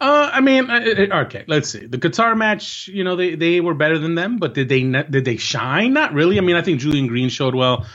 [0.00, 0.80] Uh, I mean, uh,
[1.12, 1.84] uh, okay, let's see.
[1.84, 5.24] The Qatar match, you know, they, they were better than them, but did they did
[5.24, 5.92] they shine?
[5.92, 6.38] Not really.
[6.38, 7.86] I mean, I think Julian Green showed well.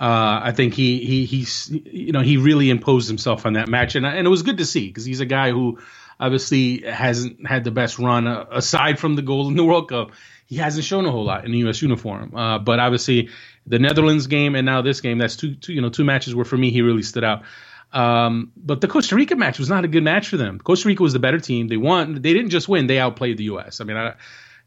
[0.00, 3.94] Uh, I think he he he's you know he really imposed himself on that match,
[3.94, 5.78] and and it was good to see because he's a guy who
[6.18, 10.10] obviously hasn't had the best run uh, aside from the goal in the World Cup.
[10.52, 11.80] He hasn't shown a whole lot in the U.S.
[11.80, 13.30] uniform, uh, but obviously
[13.66, 15.16] the Netherlands game and now this game.
[15.16, 17.44] That's two, two you know two matches where for me he really stood out.
[17.90, 20.58] Um, but the Costa Rica match was not a good match for them.
[20.58, 21.68] Costa Rica was the better team.
[21.68, 22.20] They won.
[22.20, 23.80] They didn't just win; they outplayed the U.S.
[23.80, 24.12] I mean, I,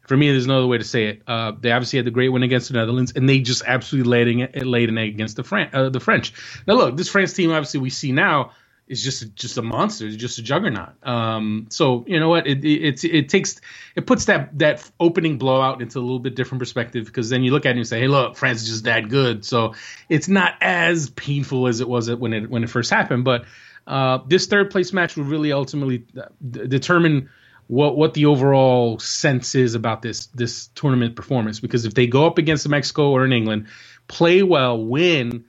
[0.08, 1.22] for me, there's no other way to say it.
[1.24, 4.66] Uh, they obviously had the great win against the Netherlands, and they just absolutely laid,
[4.66, 6.32] laid an egg against the, Fran- uh, the French.
[6.66, 8.50] Now, look, this France team, obviously, we see now
[8.88, 10.94] is just just a monster, it's just a juggernaut.
[11.02, 12.46] Um, so you know what?
[12.46, 13.60] It, it, it takes
[13.96, 17.50] it puts that that opening blowout into a little bit different perspective because then you
[17.50, 19.44] look at it and say, hey, look, France is just that good.
[19.44, 19.74] So
[20.08, 23.24] it's not as painful as it was when it when it first happened.
[23.24, 23.46] But
[23.86, 27.30] uh, this third place match will really ultimately uh, d- determine
[27.66, 31.58] what what the overall sense is about this this tournament performance.
[31.58, 33.66] Because if they go up against Mexico or in England,
[34.06, 35.44] play well, win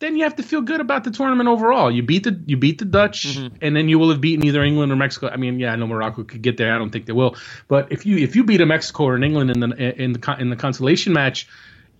[0.00, 1.90] then you have to feel good about the tournament overall.
[1.90, 3.56] You beat the you beat the Dutch, mm-hmm.
[3.60, 5.28] and then you will have beaten either England or Mexico.
[5.28, 6.74] I mean, yeah, I know Morocco could get there.
[6.74, 7.36] I don't think they will,
[7.68, 10.36] but if you if you beat a Mexico or an England in the in the
[10.38, 11.48] in the consolation match,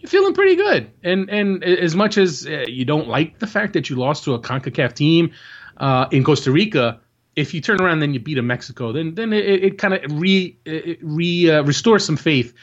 [0.01, 0.91] you're feeling pretty good.
[1.03, 4.35] And and as much as uh, you don't like the fact that you lost to
[4.35, 5.33] a Concacaf team
[5.77, 7.01] uh, in Costa Rica,
[7.37, 9.95] if you turn around and then you beat a Mexico, then then it, it kind
[9.95, 12.55] of re it re uh, restores some faith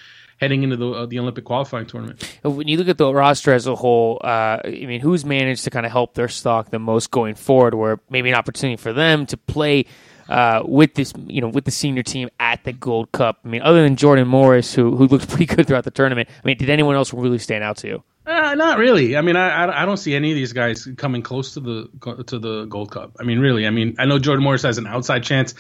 [0.42, 2.40] heading into the uh, the Olympic qualifying tournament.
[2.44, 5.70] When you look at the roster as a whole, uh, I mean, who's managed to
[5.70, 7.76] kind of help their stock the most going forward?
[7.76, 9.86] Where maybe an opportunity for them to play.
[10.30, 13.40] Uh, with this, you know, with the senior team at the Gold Cup.
[13.44, 16.30] I mean, other than Jordan Morris, who who looked pretty good throughout the tournament.
[16.30, 18.04] I mean, did anyone else really stand out to you?
[18.26, 19.18] Uh, not really.
[19.18, 22.40] I mean, I, I don't see any of these guys coming close to the to
[22.40, 23.18] the Gold Cup.
[23.20, 23.68] I mean, really.
[23.68, 25.54] I mean, I know Jordan Morris has an outside chance.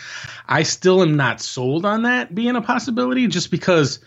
[0.48, 4.00] I still am not sold on that being a possibility, just because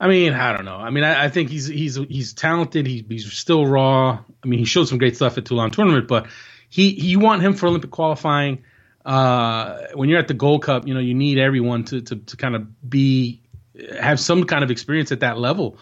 [0.00, 0.76] I mean, I don't know.
[0.76, 2.86] I mean, I, I think he's he's he's talented.
[2.86, 4.18] He, he's still raw.
[4.42, 6.26] I mean, he showed some great stuff at Toulon tournament, but
[6.70, 8.64] he, he you want him for Olympic qualifying.
[9.04, 12.36] Uh, when you're at the Gold Cup, you know you need everyone to, to to
[12.38, 13.42] kind of be
[14.00, 15.76] have some kind of experience at that level.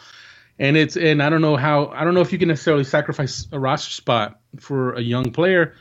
[0.59, 3.47] And it's and I don't know how I don't know if you can necessarily sacrifice
[3.53, 5.75] a roster spot for a young player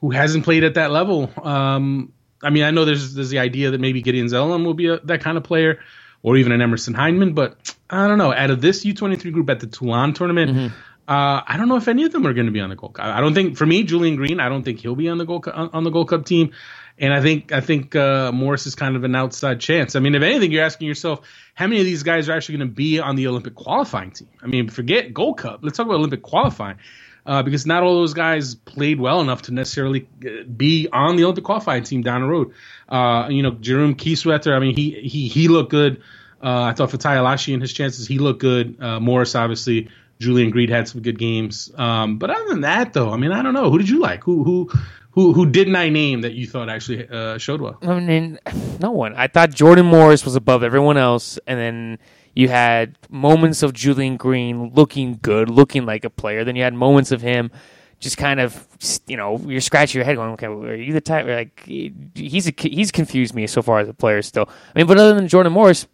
[0.00, 1.30] who hasn't played at that level.
[1.40, 4.88] Um, I mean, I know there's there's the idea that maybe Gedion Zelalem will be
[4.88, 5.78] a, that kind of player
[6.26, 7.36] or even an Emerson Hyndman.
[7.36, 8.32] But I don't know.
[8.32, 10.66] Out of this U23 group at the Toulon tournament, mm-hmm.
[11.08, 12.94] uh, I don't know if any of them are going to be on the Gold
[12.94, 13.06] Cup.
[13.06, 15.46] I don't think, for me, Julian Green, I don't think he'll be on the Gold
[15.46, 16.50] on the Gold Cup team.
[16.98, 19.94] And I think I think uh, Morris is kind of an outside chance.
[19.94, 21.20] I mean, if anything, you're asking yourself
[21.54, 24.28] how many of these guys are actually going to be on the Olympic qualifying team.
[24.42, 25.60] I mean, forget Gold Cup.
[25.62, 26.78] Let's talk about Olympic qualifying.
[27.26, 31.24] Uh, because not all those guys played well enough to necessarily uh, be on the
[31.24, 32.52] Olympic qualifying team down the road.
[32.88, 36.00] Uh, you know, Jerome Kiesewetter, I mean, he he he looked good
[36.40, 38.76] Uh, I thought Fatai Alashe and his chances, he looked good.
[38.80, 39.88] Uh, Morris, obviously,
[40.20, 41.72] Julian Green had some good games.
[41.74, 43.70] Um, but other than that, though, I mean, I don't know.
[43.70, 44.22] Who did you like?
[44.24, 44.70] Who who
[45.10, 47.78] who who didn't I name that you thought actually uh, showed well?
[47.82, 48.38] I mean,
[48.80, 49.14] no one.
[49.16, 51.98] I thought Jordan Morris was above everyone else, and then
[52.36, 56.44] you had moments of Julian Green looking good, looking like a player.
[56.44, 57.50] Then you had moments of him
[57.98, 58.68] just kind of,
[59.06, 61.26] you know, you're scratching your head going, okay, are you the type?
[61.26, 64.50] Like he's a, he's confused me so far as a player still.
[64.74, 65.86] I mean, but other than Jordan Morris,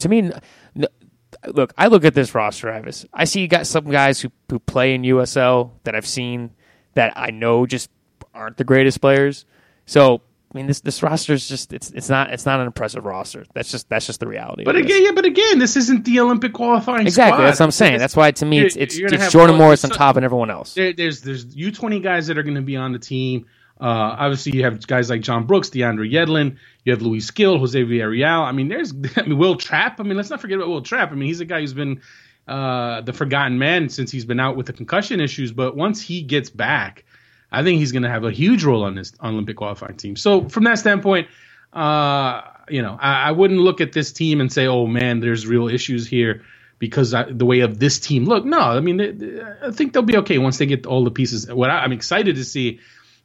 [0.00, 0.30] to me,
[1.46, 3.06] look, I look at this roster, Ives.
[3.14, 6.50] I see you got some guys who who play in USL that I've seen
[6.92, 7.88] that I know just
[8.34, 9.46] aren't the greatest players.
[9.86, 10.20] So
[10.52, 13.44] I mean, this this roster is just it's it's not it's not an impressive roster.
[13.54, 14.64] That's just that's just the reality.
[14.64, 17.06] But again, yeah, but again, this isn't the Olympic qualifying.
[17.06, 17.46] Exactly, squad.
[17.46, 17.98] that's what I'm saying.
[17.98, 20.74] That's why to me it's it's, it's Jordan Morris on top and everyone else.
[20.74, 23.46] There, there's there's U20 guys that are going to be on the team.
[23.80, 26.56] Uh, obviously, you have guys like John Brooks, DeAndre Yedlin.
[26.84, 28.42] You have Luis Gil, Jose Villarreal.
[28.42, 30.00] I mean, there's I mean Wil Trapp.
[30.00, 31.12] I mean, let's not forget about Wil Trapp.
[31.12, 32.00] I mean, he's a guy who's been
[32.48, 35.52] uh, the forgotten man since he's been out with the concussion issues.
[35.52, 37.04] But once he gets back
[37.52, 40.16] I think he's going to have a huge role on this Olympic qualifying team.
[40.16, 41.28] So from that standpoint,
[41.72, 45.46] uh, you know, I, I, wouldn't look at this team and say, "Oh man, there's
[45.46, 46.42] real issues here."
[46.78, 49.92] Because I, the way of this team look, no, I mean, they, they, I think
[49.92, 51.46] they'll be okay once they get all the pieces.
[51.52, 52.80] What I, am excited to see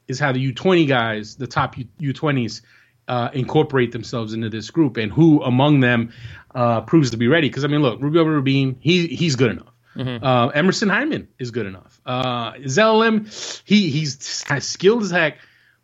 [0.10, 2.62] is how the U20 guys, the top U, 20s
[3.08, 6.12] uh, incorporate themselves into this group, and who among them
[6.54, 7.48] uh, proves to be ready.
[7.48, 9.75] Because I mean, look, Rubio Rubin, he he's good enough.
[9.96, 10.26] Mm-hmm.
[10.26, 12.02] Uh, Emerson Hyndman is good enough.
[12.06, 13.28] Uh, Zelalem,
[13.66, 14.18] he he's
[14.60, 15.38] skilled as heck,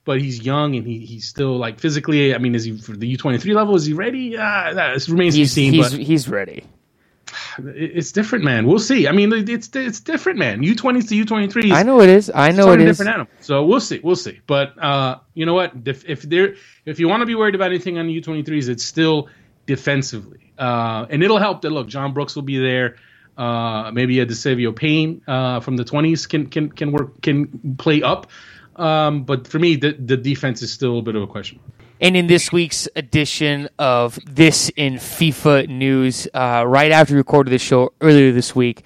[0.04, 2.36] but he's young and he, he's still like physically.
[2.36, 3.76] I mean, is he for the U twenty three level?
[3.76, 4.38] Is he ready?
[4.38, 5.74] Uh, that remains he's, to be seen.
[5.74, 6.66] He's, but he's ready.
[7.58, 8.66] It's different, man.
[8.66, 9.08] We'll see.
[9.08, 10.64] I mean, it's it's different, man.
[10.64, 11.72] U twenties to U twenty threes.
[11.72, 12.32] I know it is.
[12.34, 12.98] I know it is.
[12.98, 13.34] Different animal.
[13.42, 14.00] So we'll see.
[14.04, 14.40] We'll see.
[14.48, 15.74] But uh, you know what?
[15.86, 18.44] If, if there, if you want to be worried about anything on the U twenty
[18.44, 19.30] threes, it's still
[19.66, 21.88] defensively, uh, and it'll help that look.
[21.88, 22.96] John Brooks will be there.
[23.38, 28.02] Uh, maybe a Desevio Payne uh, from the 20s can can can work can play
[28.02, 28.28] up.
[28.76, 31.60] Um, but for me, the the defense is still a bit of a question.
[32.02, 37.52] And in this week's edition of This in FIFA News, uh, right after we recorded
[37.52, 38.84] this show earlier this week,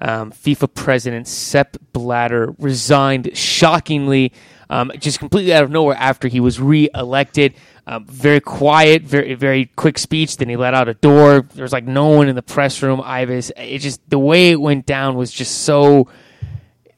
[0.00, 4.32] um, FIFA president Sepp Blatter resigned shockingly,
[4.70, 7.54] um, just completely out of nowhere after he was re-elected.
[7.86, 10.38] Um, very quiet, very very quick speech.
[10.38, 11.42] Then he let out a door.
[11.54, 13.02] There was like no one in the press room.
[13.02, 16.08] Ives, it just the way it went down was just so,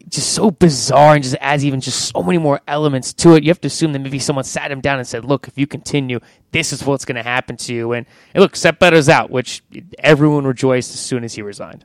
[0.09, 3.43] just so bizarre, and just adds even just so many more elements to it.
[3.43, 5.67] You have to assume that maybe someone sat him down and said, "Look, if you
[5.67, 6.21] continue,
[6.53, 9.65] this is what's going to happen to you." And, and look, Sepp Blatter's out, which
[9.99, 11.85] everyone rejoiced as soon as he resigned.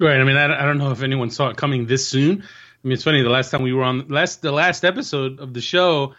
[0.00, 0.20] Right.
[0.20, 2.42] I mean, I, I don't know if anyone saw it coming this soon.
[2.42, 3.22] I mean, it's funny.
[3.22, 6.14] The last time we were on last the last episode of the show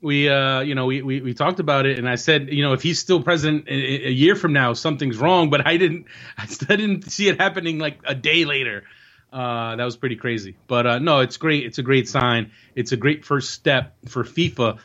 [0.00, 2.72] we uh you know we, we we talked about it and i said you know
[2.72, 6.06] if he's still president a, a year from now something's wrong but i didn't
[6.38, 8.84] i didn't see it happening like a day later.
[9.30, 10.56] Uh that was pretty crazy.
[10.68, 11.64] But uh no it's great.
[11.66, 12.52] It's a great sign.
[12.74, 14.78] It's a great first step for fifa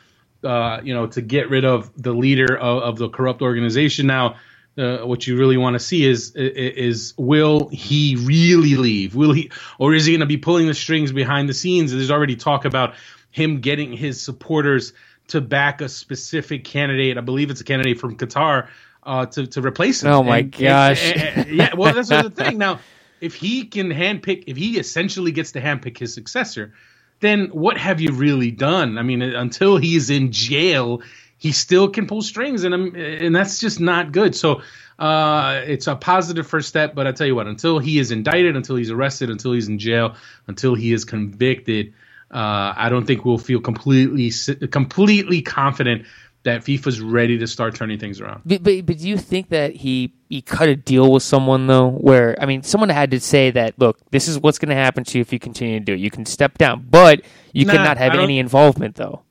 [0.44, 4.08] uh you know to get rid of the leader of, of the corrupt organization.
[4.08, 4.36] Now
[4.78, 9.16] uh, what you really want to see is is will he really leave?
[9.16, 11.92] Will he, or is he going to be pulling the strings behind the scenes?
[11.92, 12.96] There's already talk about
[13.34, 14.94] him getting his supporters
[15.28, 17.18] to back a specific candidate.
[17.18, 18.68] I believe it's a candidate from Qatar
[19.02, 20.12] uh, to to replace him.
[20.12, 21.04] Oh my and, gosh!
[21.04, 22.58] And, and, yeah, well, that's the thing.
[22.58, 22.80] Now,
[23.20, 26.74] if he can handpick, if he essentially gets to handpick his successor,
[27.20, 28.98] then what have you really done?
[28.98, 31.02] I mean, until he's in jail,
[31.38, 34.36] he still can pull strings, and and that's just not good.
[34.36, 34.62] So.
[35.00, 38.56] Uh, it's a positive first step, but I tell you what, until he is indicted,
[38.56, 40.16] until he's arrested, until he's in jail,
[40.46, 41.94] until he is convicted,
[42.34, 44.32] uh, I don't think we'll feel completely
[44.68, 46.06] completely confident
[46.44, 48.42] that FIFA's ready to start turning things around.
[48.46, 51.90] But, but, but do you think that he he cut a deal with someone though,
[51.90, 55.04] where I mean, someone had to say that, look, this is what's going to happen
[55.04, 56.00] to you if you continue to do it.
[56.00, 57.22] You can step down, but
[57.54, 59.22] you nah, cannot have any involvement though.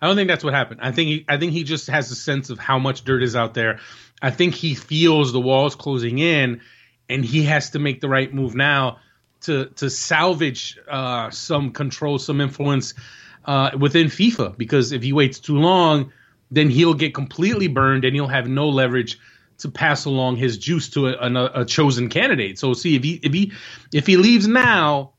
[0.00, 0.80] I don't think that's what happened.
[0.82, 3.36] I think he, I think he just has a sense of how much dirt is
[3.36, 3.80] out there.
[4.20, 6.62] I think he feels the walls closing in,
[7.08, 8.98] and he has to make the right move now
[9.46, 12.94] to to salvage uh, some control, some influence
[13.44, 14.56] uh, within FIFA.
[14.56, 16.12] Because if he waits too long,
[16.50, 19.18] then he'll get completely burned, and he'll have no leverage
[19.58, 22.58] to pass along his juice to a, a, chosen candidate.
[22.58, 23.52] So see if he if he
[23.92, 25.12] if he leaves now,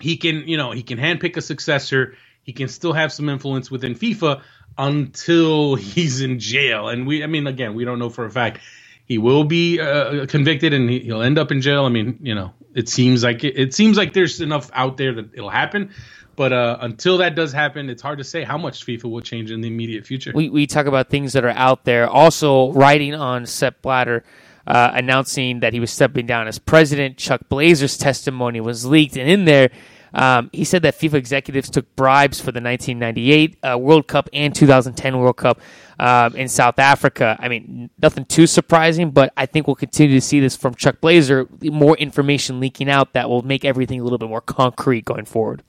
[0.00, 2.16] he can you know he can handpick a successor.
[2.42, 4.40] He can still have some influence within FIFA
[4.78, 6.88] until he's in jail.
[6.88, 8.60] And we, I mean, again, we don't know for a fact
[9.08, 11.84] he will be uh, convicted and he, will end up in jail.
[11.84, 15.14] I mean, you know, it seems like it, it, seems like there's enough out there
[15.14, 15.90] that it'll happen.
[16.36, 19.50] But uh, until that does happen, it's hard to say how much FIFA will change
[19.50, 20.30] in the immediate future.
[20.32, 22.08] We, we talk about things that are out there.
[22.08, 24.22] Also, writing on Sepp Blatter,
[24.64, 27.16] uh, announcing that he was stepping down as president.
[27.16, 29.70] Chuck Blazer's testimony was leaked, and in there,
[30.14, 34.54] um, he said that FIFA executives took bribes for the 1998 uh, World Cup and
[34.54, 35.60] 2010 World Cup
[35.98, 37.36] um, in South Africa.
[37.38, 41.00] I mean, nothing too surprising, but I think we'll continue to see this from Chuck
[41.00, 41.48] Blazer.
[41.62, 45.62] More information leaking out that will make everything a little bit more concrete going forward.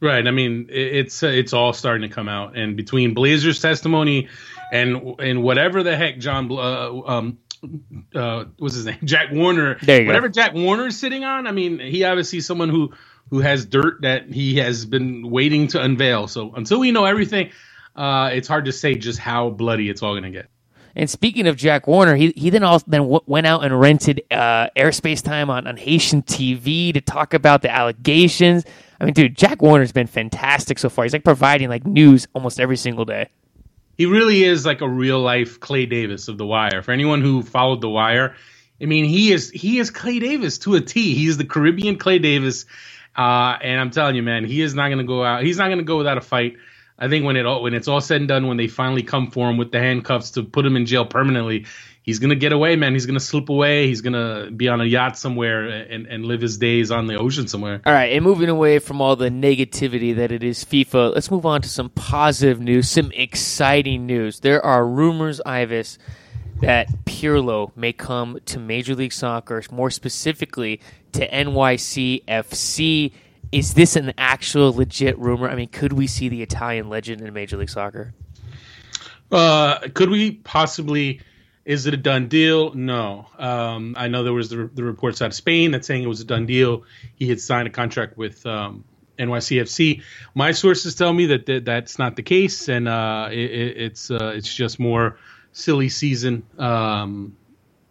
[0.00, 0.26] Right.
[0.26, 4.28] I mean, it's uh, it's all starting to come out, and between Blazer's testimony
[4.72, 7.38] and and whatever the heck John uh, um,
[8.12, 10.32] uh, what's his name Jack Warner, whatever go.
[10.32, 11.46] Jack Warner is sitting on.
[11.46, 12.92] I mean, he obviously is someone who
[13.32, 16.28] who has dirt that he has been waiting to unveil.
[16.28, 17.50] So until we know everything,
[17.96, 20.50] uh, it's hard to say just how bloody it's all going to get.
[20.94, 24.20] And speaking of Jack Warner, he he then also then w- went out and rented
[24.30, 28.66] uh, airspace time on, on Haitian TV to talk about the allegations.
[29.00, 31.06] I mean, dude, Jack Warner's been fantastic so far.
[31.06, 33.30] He's like providing like news almost every single day.
[33.96, 36.82] He really is like a real life Clay Davis of The Wire.
[36.82, 38.36] For anyone who followed The Wire,
[38.82, 41.14] I mean, he is he is Clay Davis to a T.
[41.14, 42.66] He's the Caribbean Clay Davis,
[43.16, 45.42] uh, and I'm telling you, man, he is not going to go out.
[45.42, 46.56] He's not going to go without a fight.
[46.98, 49.30] I think when it all, when it's all said and done, when they finally come
[49.30, 51.66] for him with the handcuffs to put him in jail permanently,
[52.02, 52.92] he's gonna get away, man.
[52.92, 53.86] He's gonna slip away.
[53.86, 57.48] He's gonna be on a yacht somewhere and, and live his days on the ocean
[57.48, 57.80] somewhere.
[57.84, 61.46] All right, and moving away from all the negativity that it is FIFA, let's move
[61.46, 64.40] on to some positive news, some exciting news.
[64.40, 65.98] There are rumors, Ives,
[66.62, 70.80] that Pirlo may come to Major League Soccer, more specifically
[71.12, 73.12] to NYCFC.
[73.50, 75.50] Is this an actual legit rumor?
[75.50, 78.14] I mean, could we see the Italian legend in Major League Soccer?
[79.30, 81.20] Uh, could we possibly?
[81.64, 82.72] Is it a done deal?
[82.74, 83.26] No.
[83.38, 86.20] Um, I know there was the, the, reports out of Spain that saying it was
[86.20, 86.84] a done deal.
[87.14, 88.84] He had signed a contract with um,
[89.18, 90.02] NYCFC.
[90.34, 94.32] My sources tell me that, that that's not the case, and uh, it, it's uh,
[94.34, 95.18] it's just more
[95.52, 97.36] silly season, um,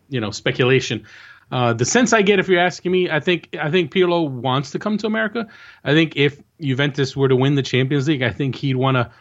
[0.09, 1.05] you know, speculation.
[1.51, 4.71] Uh, the sense I get, if you're asking me, I think I think Pirlo wants
[4.71, 5.47] to come to America.
[5.83, 9.11] I think if Juventus were to win the Champions League, I think he'd want to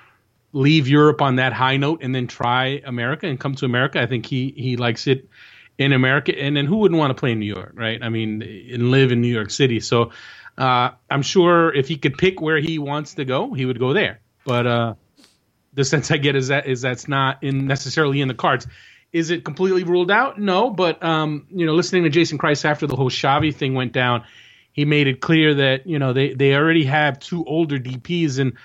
[0.52, 4.00] leave Europe on that high note and then try America and come to America.
[4.00, 5.28] I think he he likes it
[5.78, 8.00] in America, and then who wouldn't want to play in New York, right?
[8.00, 9.80] I mean, and live in New York City.
[9.80, 10.12] So
[10.56, 13.92] uh, I'm sure if he could pick where he wants to go, he would go
[13.92, 14.20] there.
[14.44, 14.94] But uh,
[15.72, 18.66] the sense I get is that is that's not in necessarily in the cards.
[19.12, 20.38] Is it completely ruled out?
[20.38, 23.92] No, but um, you know, listening to Jason Kreis after the whole Xavi thing went
[23.92, 24.24] down,
[24.72, 28.56] he made it clear that you know they they already have two older DPS in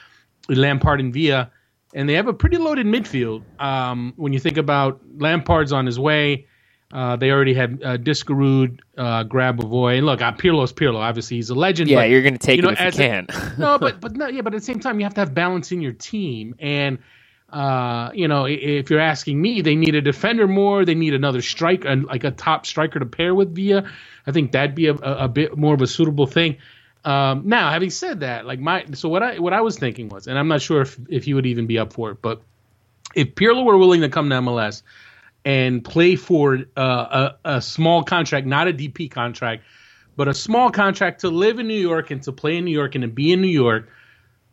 [0.50, 1.52] Lampard and Villa,
[1.94, 3.44] and they have a pretty loaded midfield.
[3.60, 6.48] Um, when you think about Lampard's on his way,
[6.96, 11.00] uh, they already had uh, Diskerud, uh, Grabavoy, and look, uh, Pirlo's Pirlo.
[11.00, 11.90] Obviously, he's a legend.
[11.90, 13.28] Yeah, but, you're going to take you know, him if you can.
[13.30, 15.34] A, no, but but no, yeah, but at the same time, you have to have
[15.34, 17.00] balance in your team and
[17.52, 20.84] uh, you know, if you're asking me, they need a defender more.
[20.84, 23.90] They need another striker, like a top striker to pair with Villa.
[24.26, 26.58] I think that'd be a, a, a bit more of a suitable thing.
[27.06, 30.28] Um, now, having said that, like my, so what I what I was thinking was,
[30.28, 32.42] and I'm not sure if if he would even be up for it, but
[33.14, 34.82] if Pirlo were willing to come to MLS
[35.46, 39.64] and play for uh, a, a small contract, not a DP contract,
[40.18, 42.96] but a small contract to live in New York and to play in New York
[42.96, 43.88] and to be in New York,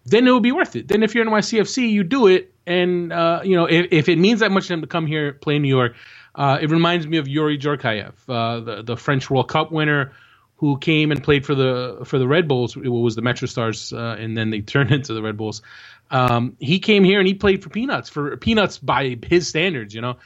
[0.05, 0.89] then it would be worth it.
[0.89, 4.19] Then if you're in NYCFC, you do it and uh, you know, if, if, it
[4.19, 5.95] means that much to him to come here play in New York,
[6.35, 10.13] uh, it reminds me of Youri Djorkaeff, uh, the the French World Cup winner,
[10.57, 12.77] who came and played for the for the Red Bulls.
[12.77, 15.63] It was the Metro Stars, uh, and then they turned into the Red Bulls.
[16.11, 20.01] Um, he came here and he played for peanuts for peanuts by his standards, you
[20.01, 20.17] know.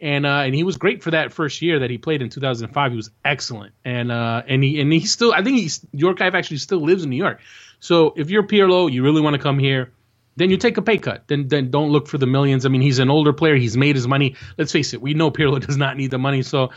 [0.00, 2.90] And uh, and he was great for that first year that he played in 2005.
[2.90, 6.58] He was excellent, and uh, and he and he still I think he's Djorkaeff actually
[6.58, 7.40] still lives in New York.
[7.80, 9.92] So if you're Pirlo, you really want to come here
[10.36, 11.26] then you take a pay cut.
[11.26, 12.66] Then then don't look for the millions.
[12.66, 13.56] I mean, he's an older player.
[13.56, 14.36] He's made his money.
[14.56, 15.00] Let's face it.
[15.00, 16.42] We know Pirlo does not need the money.
[16.42, 16.70] So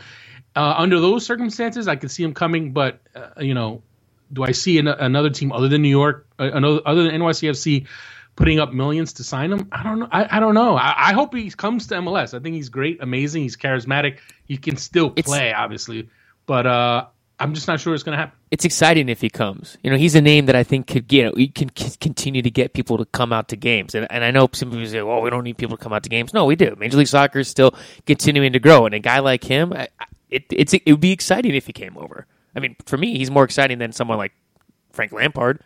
[0.56, 2.72] uh, under those circumstances, I could see him coming.
[2.72, 3.82] But uh, you know,
[4.32, 7.86] do I see an, another team other than New York, uh, another other than NYCFC?
[8.40, 10.08] Putting up millions to sign him, I don't know.
[10.10, 10.74] I, I don't know.
[10.74, 12.32] I, I, hope he comes to MLS.
[12.32, 13.42] I think he's great, amazing.
[13.42, 14.18] He's charismatic.
[14.46, 16.08] He can still play, it's, obviously,
[16.46, 17.06] but uh,
[17.38, 18.38] I'm just not sure it's going to happen.
[18.50, 19.78] It's exciting if he comes.
[19.82, 22.42] You know, he's a name that I think could you know he can c- continue
[22.42, 23.94] to get people to come out to games.
[23.94, 26.02] And and I know some people say, "Well, we don't need people to come out
[26.04, 26.74] to games." No, we do.
[26.78, 27.74] Major League Soccer is still
[28.06, 29.72] continuing to grow, and a guy like him,
[30.30, 32.26] it it's it would be exciting if he came over.
[32.54, 34.32] I mean, for me, he's more exciting than someone like
[34.92, 35.60] Frank Lampard.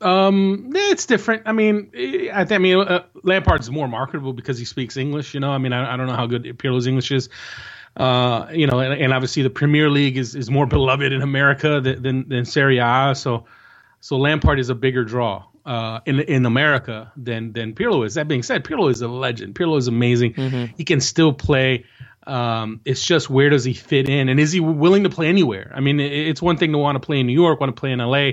[0.00, 1.42] Um, it's different.
[1.46, 1.90] I mean,
[2.32, 5.34] I, I mean, uh, Lampard's more marketable because he speaks English.
[5.34, 7.28] You know, I mean, I, I don't know how good Pirlo's English is.
[7.96, 11.80] Uh, you know, and, and, obviously the Premier League is, is more beloved in America
[11.80, 13.12] than, than, than Serie A.
[13.16, 13.46] So,
[14.00, 18.14] so Lampard is a bigger draw uh, in in America than than Pirlo is.
[18.14, 19.54] That being said, Pirlo is a legend.
[19.54, 20.32] Pirlo is amazing.
[20.32, 20.74] Mm-hmm.
[20.76, 21.84] He can still play.
[22.26, 25.70] Um, it's just where does he fit in, and is he willing to play anywhere?
[25.74, 27.92] I mean, it's one thing to want to play in New York, want to play
[27.92, 28.32] in LA,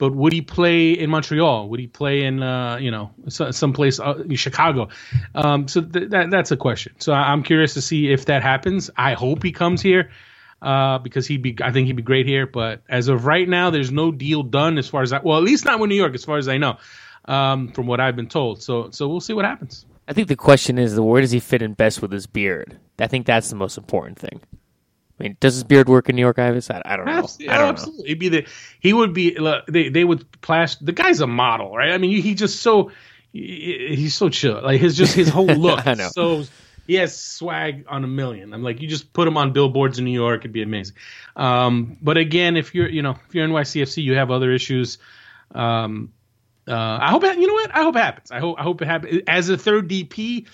[0.00, 1.68] but would he play in Montreal?
[1.68, 4.88] Would he play in uh, you know someplace uh, in Chicago?
[5.34, 6.94] Um, so th- that that's a question.
[6.98, 8.90] So I'm curious to see if that happens.
[8.96, 10.10] I hope he comes here
[10.62, 11.54] uh, because he'd be.
[11.62, 12.46] I think he'd be great here.
[12.46, 15.22] But as of right now, there's no deal done as far as that.
[15.22, 16.78] Well, at least not with New York, as far as I know,
[17.26, 18.62] um, from what I've been told.
[18.62, 19.84] So so we'll see what happens.
[20.08, 22.80] I think the question is, where does he fit in best with his beard?
[22.98, 24.40] I think that's the most important thing.
[25.20, 26.70] I mean, does his beard work in New York, Ives?
[26.70, 27.12] I, I don't know.
[27.12, 27.54] Absolutely.
[27.54, 28.08] I don't Absolutely.
[28.08, 28.46] He'd be the,
[28.80, 31.92] he would be, look, they, they would plaster, the guy's a model, right?
[31.92, 32.90] I mean, he just so,
[33.32, 34.62] he's so chill.
[34.62, 35.86] Like his, just his whole look.
[35.86, 36.08] I know.
[36.08, 36.44] So,
[36.86, 38.52] he has swag on a million.
[38.52, 40.96] I'm like, you just put him on billboards in New York, it'd be amazing.
[41.36, 44.98] Um, but again, if you're, you know, if you're NYCFC, you have other issues.
[45.54, 46.12] Um,
[46.66, 47.74] uh, I hope, you know what?
[47.74, 48.32] I hope it happens.
[48.32, 49.22] I hope, I hope it happens.
[49.28, 50.46] As a third DP,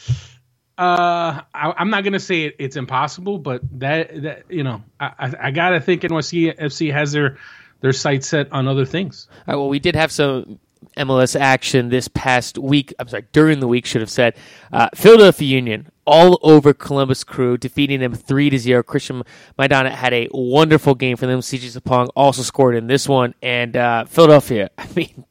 [0.78, 5.12] uh, I, am not gonna say it, it's impossible, but that that you know, I,
[5.18, 7.38] I, I gotta think NYCFC has their
[7.80, 9.28] their sight set on other things.
[9.30, 10.58] All right, well, we did have some
[10.96, 12.92] MLS action this past week.
[12.98, 14.36] I'm sorry, during the week, should have said.
[14.72, 18.82] Uh, Philadelphia Union all over Columbus Crew, defeating them three to zero.
[18.82, 19.26] Cristian
[19.58, 21.40] Maidana had a wonderful game for them.
[21.40, 24.70] CJ Sapong also scored in this one, and uh, Philadelphia.
[24.78, 25.24] I mean,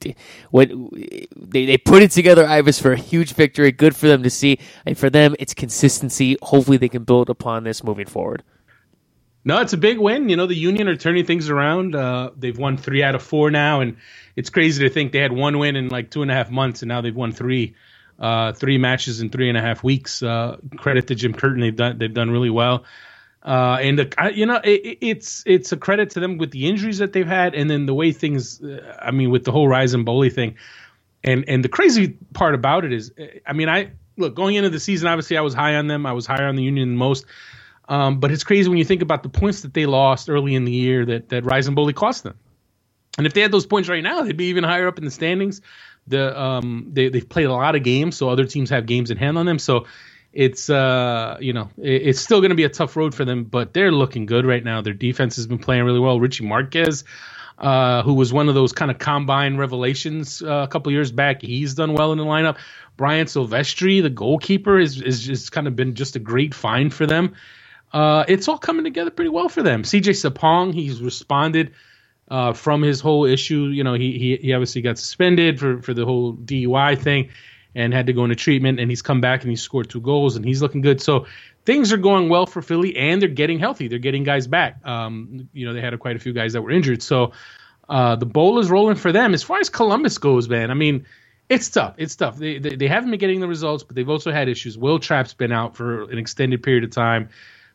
[0.52, 0.90] when
[1.36, 3.72] they they put it together, Ives for a huge victory.
[3.72, 6.38] Good for them to see, and for them, it's consistency.
[6.42, 8.44] Hopefully, they can build upon this moving forward.
[9.48, 10.28] No, it's a big win.
[10.28, 11.96] You know, the Union are turning things around.
[11.96, 13.98] Uh, they've won three out of four now, and
[14.36, 16.82] it's crazy to think they had one win in like two and a half months,
[16.82, 17.76] and now they've won three,
[18.20, 20.24] uh, three matches in three and a half weeks.
[20.24, 22.86] Uh, credit to Jim Curtin; they've done they've done really well.
[23.44, 26.98] Uh, and the, you know, it, it's it's a credit to them with the injuries
[26.98, 28.62] that they've had, and then the way things.
[28.62, 30.56] Uh, I mean, with the whole Rais M'Bolhi thing,
[31.24, 33.12] and and the crazy part about it is,
[33.46, 35.08] I mean, I look going into the season.
[35.08, 36.06] Obviously, I was high on them.
[36.06, 37.26] I was higher on the Union than most.
[37.88, 40.66] Um, but it's crazy when you think about the points that they lost early in
[40.66, 42.36] the year that that Rais M'Bolhi cost them.
[43.18, 45.12] And if they had those points right now, they'd be even higher up in the
[45.12, 45.62] standings.
[46.08, 49.18] The um they they've played a lot of games, so other teams have games in
[49.18, 49.60] hand on them.
[49.60, 49.86] So
[50.34, 53.44] it's uh you know it, it's still going to be a tough road for them,
[53.46, 54.82] but they're looking good right now.
[54.82, 56.20] Their defense has been playing really well.
[56.20, 57.04] Richie Marquez.
[57.58, 61.42] Uh, who was one of those kind of combine revelations uh, a couple years back.
[61.42, 62.58] He's done well in the lineup.
[62.98, 67.06] Brian Sylvestre, the goalkeeper, is is just kind of been just a great find for
[67.06, 67.34] them
[67.96, 69.84] uh, it's all coming together pretty well for them.
[69.84, 71.72] CJ Sapong, he's responded
[72.30, 73.66] uh, from his whole issue.
[73.66, 77.30] You know, he, he, he obviously got suspended for for the whole DUI thing
[77.76, 78.80] and had to go into treatment.
[78.80, 81.02] And he's come back and he scored two goals and he's looking good.
[81.02, 81.28] So
[81.66, 83.88] things are going well for Philly and they're getting healthy.
[83.88, 84.86] They're getting guys back.
[84.86, 87.04] Um, you know, they had a, quite a few guys that were injured.
[87.04, 87.34] So
[87.90, 89.34] uh, the bowl is rolling for them.
[89.34, 91.06] As far as Columbus goes, man, I mean.
[91.48, 91.94] It's tough.
[92.00, 92.38] It's tough.
[92.38, 94.80] They, they, they haven't been getting the results, but they've also had issues.
[94.80, 97.30] Wil Trapp's been out for an extended period of time.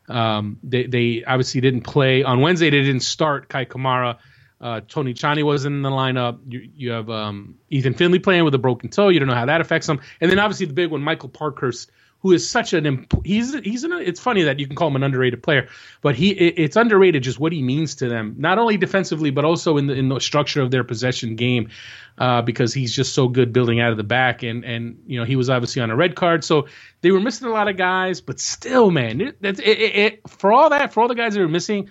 [0.09, 2.71] Um, they, they obviously didn't play on Wednesday.
[2.71, 4.19] They didn't start Kei Kamara.
[4.61, 6.39] Uh, Tony Tchani wasn't in the lineup.
[6.47, 9.09] You, you have um, Ethan Finlay playing with a broken toe.
[9.09, 10.01] You don't know how that affects him.
[10.21, 11.91] And then obviously the big one, Michael Parkhurst,
[12.23, 14.97] who is such an imp- he's he's an, it's funny that you can call him
[14.97, 15.69] an underrated player,
[16.03, 19.45] but he it, it's underrated just what he means to them, not only defensively but
[19.45, 21.71] also in the in the structure of their possession game,
[22.19, 25.25] uh, because he's just so good building out of the back, and and you know
[25.25, 26.67] he was obviously on a red card, so
[27.01, 30.71] they were missing a lot of guys, but still, man, it, it, it, for all
[30.71, 31.89] that, for all the guys that were missing.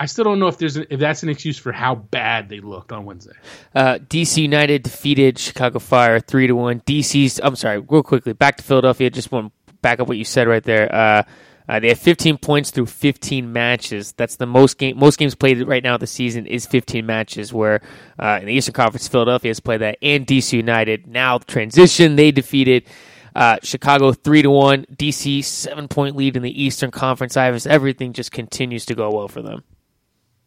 [0.00, 2.90] I still don't know if there's if that's an excuse for how bad they looked
[2.90, 3.34] on Wednesday.
[3.74, 6.80] Uh, DC United defeated Chicago Fire three to one.
[6.80, 9.10] DC's I'm sorry, real quickly back to Philadelphia.
[9.10, 10.92] Just one back up what you said right there.
[10.92, 11.22] Uh,
[11.68, 14.12] uh, they have 15 points through 15 matches.
[14.12, 14.98] That's the most game.
[14.98, 17.52] Most games played right now this season is 15 matches.
[17.52, 17.82] Where
[18.18, 22.16] uh, in the Eastern Conference, Philadelphia has played that, and DC United now transition.
[22.16, 22.88] They defeated
[23.36, 24.86] uh, Chicago three to one.
[24.96, 27.36] DC seven point lead in the Eastern Conference.
[27.36, 29.62] Ives, everything just continues to go well for them.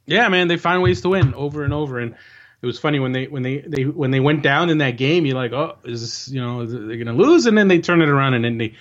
[0.05, 1.99] Yeah, man, they find ways to win over and over.
[1.99, 2.15] And
[2.61, 5.25] it was funny when they when they, they when they went down in that game.
[5.25, 7.45] You're like, oh, is this you know they're gonna lose?
[7.45, 8.75] And then they turn it around and then they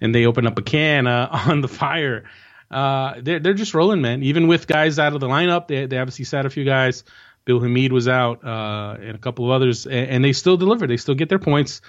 [0.00, 2.24] and they open up a can uh, on the fire.
[2.70, 4.22] Uh, they're they're just rolling, man.
[4.22, 7.04] Even with guys out of the lineup, they they obviously sat a few guys.
[7.44, 10.88] Bill Hamid was out, uh, and a couple of others, and, and, they still deliver.
[10.88, 11.80] They still get their points.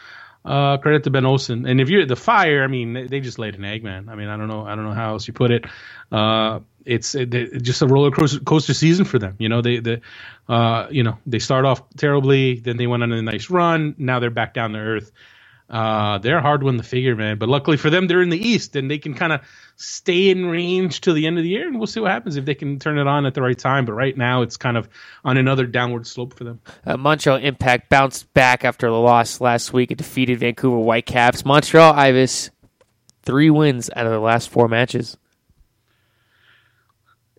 [0.48, 1.66] Uh, credit to Ben Olsen.
[1.66, 4.08] And if you're the fire, I mean, they just laid an egg, man.
[4.08, 5.66] I mean, I don't know, I don't know how else you put it.
[6.10, 9.36] Uh, it's it, it, just a roller coaster season for them.
[9.40, 10.00] You know, they the,
[10.48, 13.94] uh, you know, they start off terribly, then they went on a nice run.
[13.98, 15.12] Now they're back down to earth.
[15.70, 17.38] Uh, they're a hard one to figure, man.
[17.38, 19.42] But luckily for them, they're in the East and they can kind of
[19.76, 22.46] stay in range till the end of the year, and we'll see what happens if
[22.46, 23.84] they can turn it on at the right time.
[23.86, 24.88] But right now, it's kind of
[25.26, 26.62] on another downward slope for them.
[26.86, 31.44] Uh, Montreal Impact bounced back after the loss last week and defeated Vancouver Whitecaps.
[31.44, 32.50] Montreal Ives
[33.24, 35.18] three wins out of the last four matches.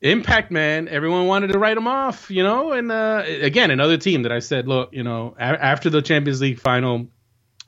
[0.01, 2.71] Impact man, everyone wanted to write them off, you know.
[2.73, 6.41] And uh, again, another team that I said, look, you know, a- after the Champions
[6.41, 7.09] League final,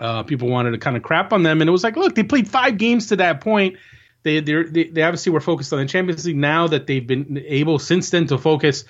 [0.01, 2.23] uh, people wanted to kind of crap on them, and it was like, look, they
[2.23, 3.77] played five games to that point.
[4.23, 6.37] They they they obviously were focused on the Champions League.
[6.37, 8.85] Now that they've been able since then to focus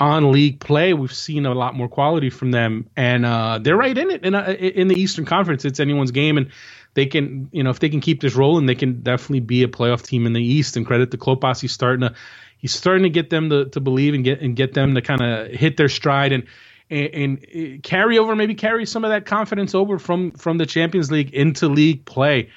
[0.00, 3.96] on league play, we've seen a lot more quality from them, and uh, they're right
[3.96, 5.64] in it in, uh, in the Eastern Conference.
[5.64, 6.50] It's anyone's game, and
[6.94, 9.68] they can, you know, if they can keep this rolling, they can definitely be a
[9.68, 10.76] playoff team in the East.
[10.76, 12.14] And credit to Klopas, he's starting to
[12.58, 15.22] he's starting to get them to, to believe and get and get them to kind
[15.22, 16.44] of hit their stride and,
[16.92, 21.10] and, and carry over, maybe carry some of that confidence over from from the Champions
[21.10, 22.50] League into league play.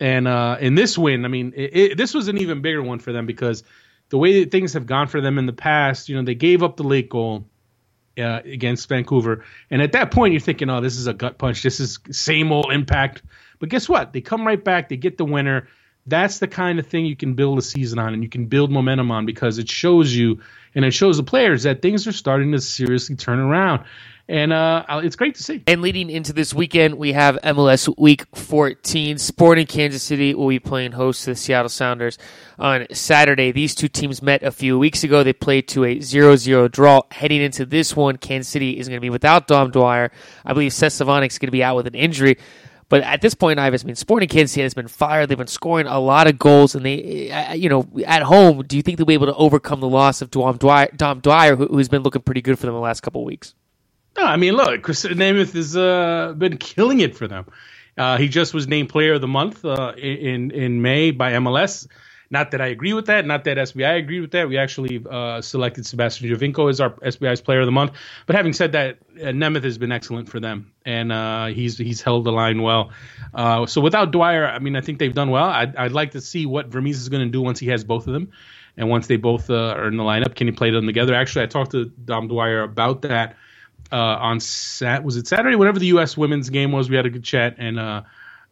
[0.00, 3.00] And uh, in this win, I mean, it, it, this was an even bigger one
[3.00, 3.64] for them because
[4.10, 6.62] the way that things have gone for them in the past, you know, they gave
[6.62, 7.46] up the late goal.
[8.16, 11.62] Uh, against Vancouver, and at that point you're thinking, "Oh, this is a gut punch.
[11.62, 13.22] This is same old impact."
[13.60, 14.12] But guess what?
[14.12, 14.88] They come right back.
[14.88, 15.68] They get the winner
[16.08, 18.70] that's the kind of thing you can build a season on and you can build
[18.70, 20.40] momentum on because it shows you
[20.74, 23.84] and it shows the players that things are starting to seriously turn around.
[24.30, 25.62] And uh, it's great to see.
[25.66, 29.16] And leading into this weekend, we have MLS Week 14.
[29.16, 32.18] Sporting Kansas City will be playing host to the Seattle Sounders
[32.58, 33.52] on Saturday.
[33.52, 35.22] These two teams met a few weeks ago.
[35.22, 37.02] They played to a 0 0 draw.
[37.10, 40.10] Heading into this one, Kansas City is going to be without Dom Dwyer.
[40.44, 42.36] I believe Seth Sinovic is going to be out with an injury.
[42.88, 45.28] But at this point, I've been Sporting Kansas has been fired.
[45.28, 48.82] They've been scoring a lot of goals, and they, you know, at home, do you
[48.82, 51.88] think they'll be able to overcome the loss of Dom Dwyer, Dom Dwyer who, has
[51.88, 53.54] been looking pretty good for them the last couple of weeks?
[54.16, 57.46] No, I mean, look, Chris Nemeth has uh, been killing it for them.
[57.96, 61.86] Uh, he just was named Player of the Month uh, in in May by MLS.
[62.30, 63.24] Not that I agree with that.
[63.24, 64.48] Not that SBI agreed with that.
[64.48, 67.92] We actually uh, selected Sebastian Giovinco as our SBI's Player of the Month.
[68.26, 72.02] But having said that, uh, Nemeth has been excellent for them, and uh, he's he's
[72.02, 72.90] held the line well.
[73.32, 75.46] Uh, so without Dwyer, I mean, I think they've done well.
[75.46, 78.06] I'd, I'd like to see what Vermes is going to do once he has both
[78.06, 78.30] of them,
[78.76, 81.14] and once they both uh, are in the lineup, can he play them together?
[81.14, 83.36] Actually, I talked to Dom Dwyer about that
[83.90, 85.02] uh, on Sat.
[85.02, 85.56] Was it Saturday?
[85.56, 86.14] Whatever the U.S.
[86.14, 87.78] women's game was, we had a good chat, and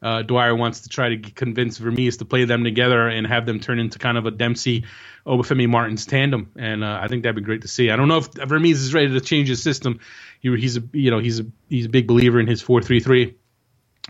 [0.06, 3.58] uh, Dwyer wants to try to convince Vermes to play them together and have them
[3.58, 4.84] turn into kind of a Dempsey,
[5.26, 7.90] Obafemi Martins tandem, and uh, I think that'd be great to see.
[7.90, 9.98] I don't know if Vermes is ready to change his system.
[10.40, 13.00] He, he's a you know he's a he's a big believer in his four three
[13.00, 13.34] three,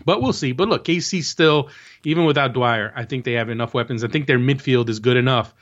[0.05, 0.51] but we'll see.
[0.51, 1.71] But look, KC still
[2.03, 4.03] even without Dwyer, I think they have enough weapons.
[4.03, 5.55] I think their midfield is good enough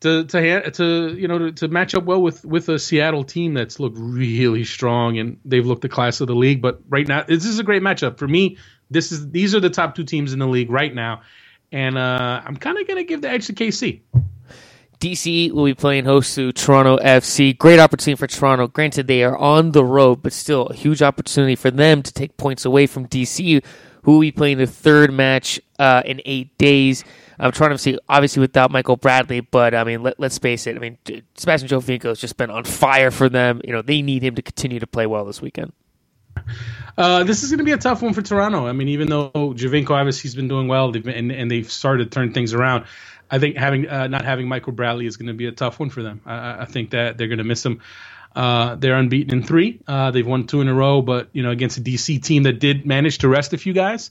[0.00, 3.54] to to to you know to, to, match up well with with a Seattle team
[3.54, 6.60] that's looked really strong and they've looked the class of the league.
[6.60, 8.58] But right now, this is a great matchup for me.
[8.90, 11.22] This is these are the top two teams in the league right now,
[11.72, 14.00] and uh, I'm kind of gonna give the edge to KC.
[15.00, 17.56] DC will be playing host to Toronto FC.
[17.56, 18.66] Great opportunity for Toronto.
[18.66, 22.36] Granted, they are on the road, but still a huge opportunity for them to take
[22.38, 23.62] points away from DC,
[24.04, 27.04] who will be playing the third match uh, in eight days.
[27.38, 30.76] I'm trying to see, obviously, without Michael Bradley, but I mean, let, us face it.
[30.76, 30.96] I mean,
[31.34, 33.60] Sebastian Giovinco has just been on fire for them.
[33.64, 35.72] You know, they need him to continue to play well this weekend.
[36.98, 38.66] Uh, this is going to be a tough one for Toronto.
[38.66, 41.70] I mean, even though Giovinco obviously has been doing well, they've been, and, and they've
[41.70, 42.86] started to turn things around.
[43.30, 45.90] I think having uh, not having Michael Bradley is going to be a tough one
[45.90, 46.20] for them.
[46.24, 47.80] I, I think that they're going to miss him.
[48.34, 49.80] Uh, they're unbeaten in three.
[49.86, 52.60] Uh, they've won two in a row, but you know against a DC team that
[52.60, 54.10] did manage to rest a few guys.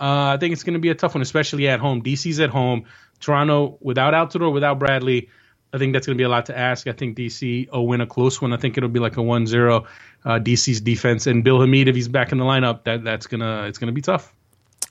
[0.00, 2.02] Uh, I think it's going to be a tough one, especially at home.
[2.02, 2.84] DC's at home.
[3.20, 5.28] Toronto without Altidore, without Bradley.
[5.72, 6.86] I think that's going to be a lot to ask.
[6.86, 8.52] I think DC will win a close one.
[8.52, 9.86] I think it'll be like a 1-0
[10.24, 12.84] uh, DC's defense and Bill Hamid if he's back in the lineup.
[12.84, 14.32] That that's gonna it's gonna be tough.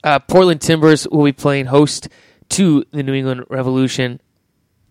[0.03, 2.09] Uh, Portland Timbers will be playing host
[2.49, 4.21] to the New England Revolution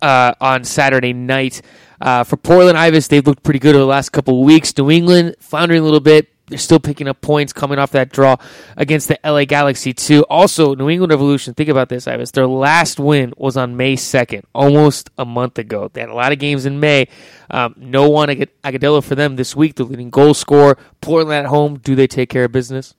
[0.02, 1.62] uh, on Saturday night.
[2.00, 4.76] Uh, for Portland Ives, they've looked pretty good over the last couple of weeks.
[4.76, 8.36] New England floundering a little bit they're still picking up points coming off that draw
[8.76, 10.24] against the LA Galaxy too.
[10.30, 11.54] Also, New England Revolution.
[11.54, 12.30] Think about this, Ives.
[12.32, 15.90] Their last win was on May second, almost a month ago.
[15.92, 17.08] They had a lot of games in May.
[17.50, 19.74] Um, no one Agudelo for them this week.
[19.74, 20.78] The leading goal scorer.
[21.00, 21.78] Portland at home.
[21.78, 22.94] Do they take care of business?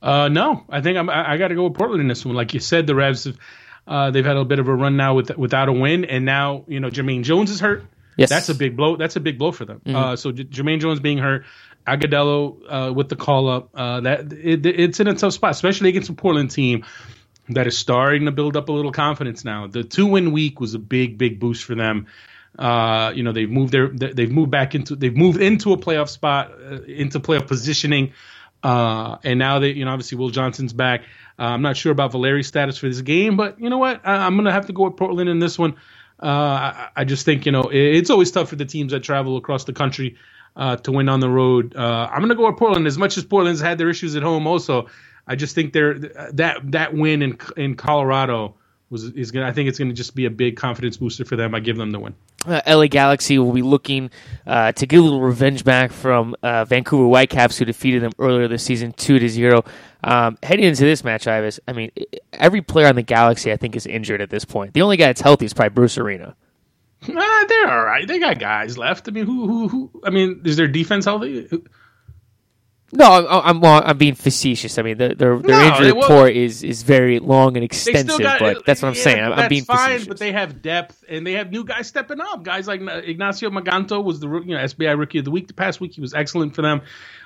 [0.00, 2.34] Uh, no, I think I'm, I, I got to go with Portland in this one.
[2.34, 3.38] Like you said, the Revs have
[3.86, 6.64] uh, they've had a bit of a run now with, without a win, and now
[6.68, 7.84] you know Jermaine Jones is hurt.
[8.16, 8.96] Yes, that's a big blow.
[8.96, 9.80] That's a big blow for them.
[9.84, 9.96] Mm-hmm.
[9.96, 11.44] Uh, so J- Jermaine Jones being hurt,
[11.86, 13.70] Agudelo uh, with the call up.
[13.74, 16.84] Uh, that it, it's in a tough spot, especially against a Portland team
[17.50, 19.66] that is starting to build up a little confidence now.
[19.66, 22.06] The two win week was a big, big boost for them.
[22.58, 26.08] Uh, you know, they've moved their they've moved back into they've moved into a playoff
[26.08, 28.12] spot, uh, into playoff positioning,
[28.62, 31.02] uh, and now they you know obviously Will Johnson's back.
[31.36, 34.02] Uh, I'm not sure about Valeri's status for this game, but you know what?
[34.04, 35.74] I, am gonna have to go with Portland in this one.
[36.20, 39.36] I, I, just think you know it, it's always tough for the teams that travel
[39.36, 40.16] across the country
[40.56, 41.74] uh, to win on the road.
[41.76, 42.86] Uh, I'm going to go with Portland.
[42.86, 44.88] As much as Portland's had their issues at home, also,
[45.26, 48.54] I just think they're that that win in in Colorado
[48.90, 49.46] was is gonna.
[49.46, 51.54] I think it's gonna just be a big confidence booster for them.
[51.54, 52.14] I give them the win.
[52.46, 54.10] Uh, LA Galaxy will be looking
[54.46, 58.48] uh, to get a little revenge back from uh, Vancouver Whitecaps, who defeated them earlier
[58.48, 59.64] this season, two to zero.
[60.02, 61.90] Um, heading into this match, Ives, I mean,
[62.34, 64.74] every player on the Galaxy, I think, is injured at this point.
[64.74, 66.36] The only guy that's healthy is probably Bruce Arena.
[67.08, 68.06] Ah, they're all right.
[68.06, 69.08] They got guys left.
[69.08, 70.02] I mean, who, who, who?
[70.04, 71.48] I mean, is their defense healthy?
[72.92, 74.78] No, I'm I'm, I'm being facetious.
[74.78, 78.38] I mean, their their, their No, injury report is, is very long and extensive, got,
[78.38, 79.24] but that's what I'm yeah, saying.
[79.24, 80.06] I'm, I'm being fine, facetious.
[80.06, 82.44] but they have depth and they have new guys stepping up.
[82.44, 85.80] Guys like Ignacio Maganto was the you know SBI Rookie of the Week the past
[85.80, 85.94] week.
[85.94, 86.82] He was excellent for them.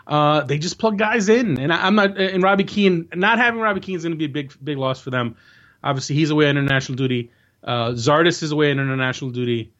[0.06, 2.16] Uh, they just plug guys in, and I, I'm not.
[2.18, 5.02] And Robbie Keane, not having Robbie Keane is going to be a big big loss
[5.02, 5.36] for them.
[5.84, 7.30] Obviously, he's away on international duty.
[7.62, 9.72] Uh, Zardes is away on international duty.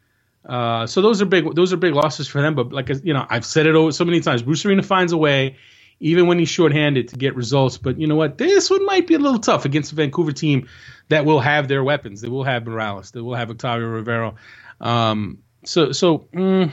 [0.45, 2.55] Uh, so those are big those are big losses for them.
[2.55, 4.41] But like you know, I've said it over so many times.
[4.41, 5.57] Bruce Arena finds a way,
[5.99, 7.77] even when he's shorthanded, to get results.
[7.77, 8.37] But you know what?
[8.37, 10.67] This one might be a little tough against a Vancouver team
[11.09, 12.21] that will have their weapons.
[12.21, 13.11] They will have Morales.
[13.11, 14.35] They will have Octavio Rivero.
[14.79, 16.71] Um, so so mm,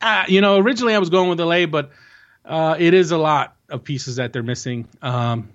[0.00, 1.90] uh, you know, originally I was going with LA, but
[2.44, 4.86] uh, it is a lot of pieces that they're missing.
[5.02, 5.50] Um,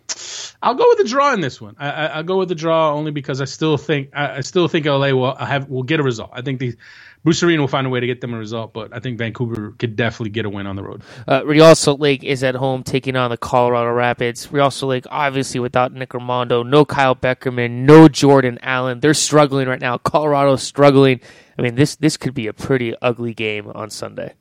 [0.64, 1.76] I'll go with the draw in this one.
[1.80, 4.68] I, I, I'll go with the draw only because I still think I, I still
[4.68, 6.30] think LA will have will get a result.
[6.34, 6.76] I think the
[7.24, 9.76] Bruce Arena will find a way to get them a result, but I think Vancouver
[9.78, 11.04] could definitely get a win on the road.
[11.28, 14.52] Uh, Real Salt Lake is at home taking on the Colorado Rapids.
[14.52, 19.00] Real Salt Lake, obviously, without Nick Rimando, no Kyle Beckerman, no Jordan Allen.
[19.00, 19.98] They're struggling right now.
[20.00, 21.22] Colorado's struggling.
[21.58, 24.34] I mean, this this could be a pretty ugly game on Sunday.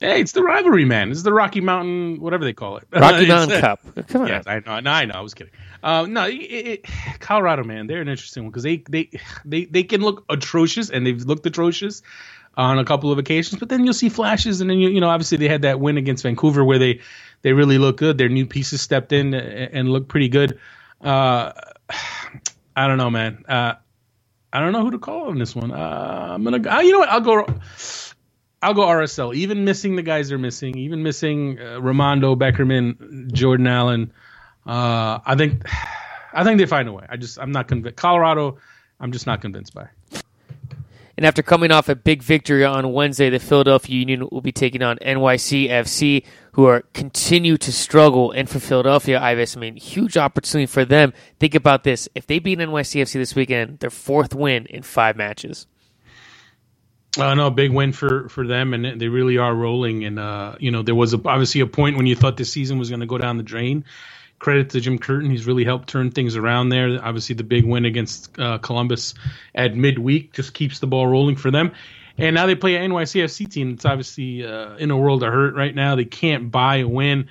[0.00, 1.10] Hey, it's the rivalry, man.
[1.10, 3.80] It's the Rocky Mountain, whatever they call it, Rocky Mountain uh, Cup.
[4.08, 4.28] Come on.
[4.28, 4.80] Yes, I know.
[4.80, 5.14] No, I know.
[5.14, 5.52] I was kidding.
[5.82, 6.86] Uh, no, it, it,
[7.20, 9.10] Colorado, man, they're an interesting one because they, they
[9.44, 12.00] they they can look atrocious, and they've looked atrocious
[12.56, 13.60] on a couple of occasions.
[13.60, 15.98] But then you'll see flashes, and then you you know obviously they had that win
[15.98, 17.00] against Vancouver where they
[17.42, 18.16] they really look good.
[18.16, 20.58] Their new pieces stepped in and, and looked pretty good.
[21.02, 21.52] Uh,
[22.74, 23.44] I don't know, man.
[23.46, 23.74] Uh,
[24.52, 25.72] I don't know who to call on this one.
[25.72, 26.68] Uh, I'm gonna.
[26.68, 27.08] Uh, you know what?
[27.10, 27.46] I'll go.
[28.62, 29.34] I'll go RSL.
[29.34, 34.12] Even missing the guys they're missing, even missing uh, Rimando, Beckerman, Jordan Allen.
[34.66, 35.66] Uh, I think,
[36.32, 37.06] I think they find a way.
[37.08, 37.96] I just, I'm not convinced.
[37.96, 38.58] Colorado,
[39.00, 39.88] I'm just not convinced by.
[41.16, 44.82] And after coming off a big victory on Wednesday, the Philadelphia Union will be taking
[44.82, 48.30] on NYCFC, who are continue to struggle.
[48.30, 51.12] And for Philadelphia, Ives, I mean, huge opportunity for them.
[51.38, 55.66] Think about this: if they beat NYCFC this weekend, their fourth win in five matches.
[57.18, 60.04] Uh, no, big win for for them, and they really are rolling.
[60.04, 62.78] And uh, you know, there was a, obviously a point when you thought this season
[62.78, 63.84] was going to go down the drain.
[64.38, 67.04] Credit to Jim Curtin; he's really helped turn things around there.
[67.04, 69.14] Obviously, the big win against uh, Columbus
[69.54, 71.72] at midweek just keeps the ball rolling for them.
[72.16, 75.54] And now they play an NYCFC team that's obviously uh, in a world of hurt
[75.54, 75.96] right now.
[75.96, 77.28] They can't buy a win.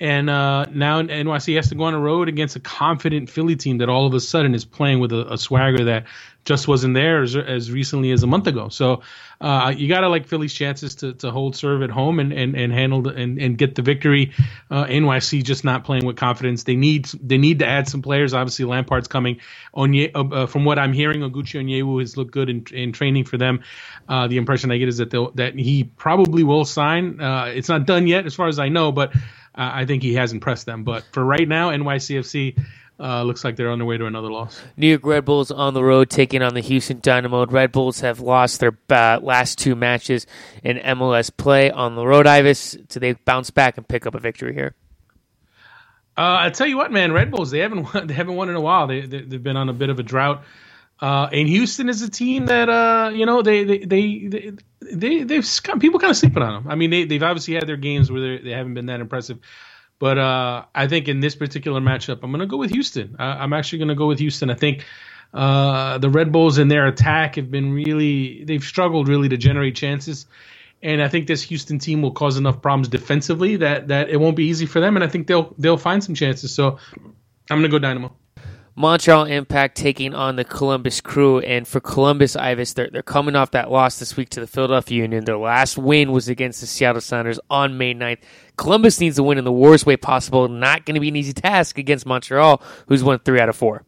[0.00, 3.78] And uh, now NYC has to go on the road against a confident Philly team
[3.78, 6.04] that all of a sudden is playing with a, a swagger that
[6.48, 8.70] just wasn't there as, as recently as a month ago.
[8.70, 9.02] So
[9.38, 12.56] uh, you got to like Philly's chances to, to hold serve at home and, and,
[12.56, 14.32] and handle the, and, and get the victory.
[14.70, 16.62] Uh, NYC just not playing with confidence.
[16.62, 18.32] They need they need to add some players.
[18.32, 19.40] Obviously, Lampard's coming.
[19.76, 23.36] Onye, uh, from what I'm hearing, Oguchi Onyewu has looked good in, in training for
[23.36, 23.62] them.
[24.08, 27.20] Uh, the impression I get is that that he probably will sign.
[27.20, 29.20] Uh, it's not done yet, as far as I know, but uh,
[29.54, 30.82] I think he has impressed them.
[30.82, 32.58] But for right now, NYCFC
[33.00, 34.60] uh, looks like they're on their way to another loss.
[34.76, 37.46] New York Red Bulls on the road taking on the Houston Dynamo.
[37.46, 40.26] Red Bulls have lost their uh, last two matches
[40.62, 42.26] in MLS play on the road.
[42.26, 44.74] Ives, do they bounce back and pick up a victory here?
[46.16, 48.56] Uh, I tell you what, man, Red Bulls they haven't won, they haven't won in
[48.56, 48.88] a while.
[48.88, 50.42] They, they have been on a bit of a drought.
[51.00, 55.22] Uh, and Houston is a team that uh, you know they they they they, they
[55.22, 56.72] they've kind of, people kind of sleeping on them.
[56.72, 59.38] I mean, they they've obviously had their games where they haven't been that impressive.
[59.98, 63.16] But uh, I think in this particular matchup, I'm going to go with Houston.
[63.18, 64.50] I, I'm actually going to go with Houston.
[64.50, 64.84] I think
[65.34, 69.74] uh, the Red Bulls in their attack have been really they've struggled really to generate
[69.74, 70.26] chances,
[70.82, 74.36] and I think this Houston team will cause enough problems defensively that that it won't
[74.36, 74.96] be easy for them.
[74.96, 76.54] And I think they'll they'll find some chances.
[76.54, 76.78] So
[77.50, 78.14] I'm going to go Dynamo.
[78.78, 83.50] Montreal Impact taking on the Columbus Crew, and for Columbus, Ives, they're, they're coming off
[83.50, 85.24] that loss this week to the Philadelphia Union.
[85.24, 88.20] Their last win was against the Seattle Sounders on May 9th.
[88.56, 90.46] Columbus needs to win in the worst way possible.
[90.46, 93.82] Not going to be an easy task against Montreal, who's won three out of four.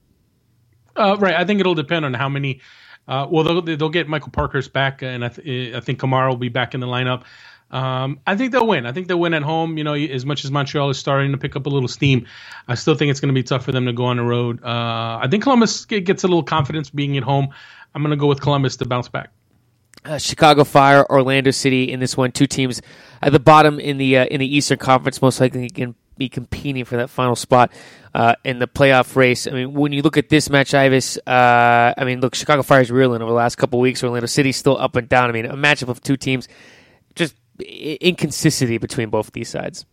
[0.96, 1.34] Uh, right.
[1.34, 2.60] I think it'll depend on how many.
[3.06, 6.36] Uh, well, they'll they'll get Michael Parkhurst back, and I, th- I think Kamara will
[6.36, 7.22] be back in the lineup.
[7.70, 8.86] Um, I think they'll win.
[8.86, 9.78] I think they'll win at home.
[9.78, 12.26] You know, as much as Montreal is starting to pick up a little steam,
[12.66, 14.62] I still think it's going to be tough for them to go on the road.
[14.62, 17.48] Uh, I think Columbus gets a little confidence being at home.
[17.94, 19.30] I'm going to go with Columbus to bounce back.
[20.04, 22.80] Uh, Chicago Fire, Orlando City in this one, two teams
[23.20, 26.84] at the bottom in the uh, in the Eastern Conference, most likely can be competing
[26.84, 27.72] for that final spot
[28.14, 29.46] uh, in the playoff race.
[29.46, 32.90] I mean, when you look at this match, Ives, uh, I mean, look, Chicago Fire's
[32.90, 34.04] reeling over the last couple weeks.
[34.04, 35.28] Orlando City's still up and down.
[35.28, 36.46] I mean, a matchup of two teams,
[37.14, 39.86] just inconsistency between both of these sides.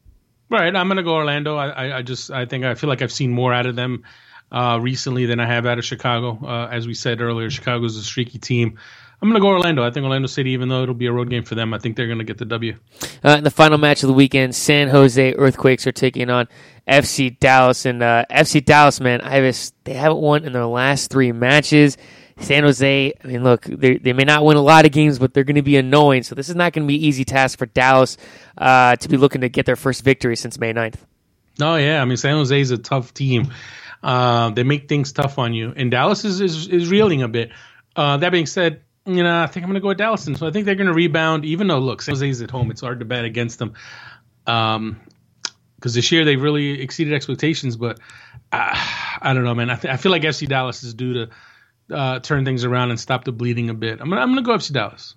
[0.50, 1.58] Right, I'm gonna go Orlando.
[1.58, 4.04] I, I, just I think I feel like I've seen more out of them
[4.52, 6.40] uh, recently than I have out of Chicago.
[6.42, 8.78] Uh, as we said earlier, Chicago's a streaky team.
[9.20, 9.84] I'm going to go Orlando.
[9.84, 11.98] I think Orlando City, even though it'll be a road game for them, I think
[11.98, 12.78] they're going to get the W.
[13.26, 16.48] Uh, in the final match of the weekend, San Jose Earthquakes are taking on
[16.88, 17.86] FC Dallas.
[17.86, 21.98] And uh, FC Dallas, man, I Ives, they haven't won in their last three matches.
[22.40, 25.44] San Jose, I mean, look, they may not win a lot of games, but they're
[25.44, 26.24] going to be annoying.
[26.24, 28.18] So this is not going to be easy task for Dallas
[28.58, 31.00] uh, to be looking to get their first victory since May 9th.
[31.60, 32.02] Oh, yeah.
[32.02, 33.52] I mean, San Jose is a tough team.
[34.04, 35.74] Uh, they make things tough on you.
[35.76, 37.52] And Dallas is, is, is reeling a bit.
[37.96, 40.28] Uh, that being said, you know, I think I'm going to go with Dallas.
[40.28, 42.70] And so I think they're going to rebound, even though, look, San Jose's at home.
[42.70, 43.74] It's hard to bet against them.
[44.46, 45.02] Um,
[45.78, 48.00] because this year they've really exceeded expectations, but
[48.52, 48.74] uh,
[49.22, 49.70] I don't know, man.
[49.70, 51.30] I, th- I feel like FC Dallas is due to
[51.92, 54.00] uh, turn things around and stop the bleeding a bit.
[54.02, 55.16] I'm gonna, I'm gonna go FC Dallas.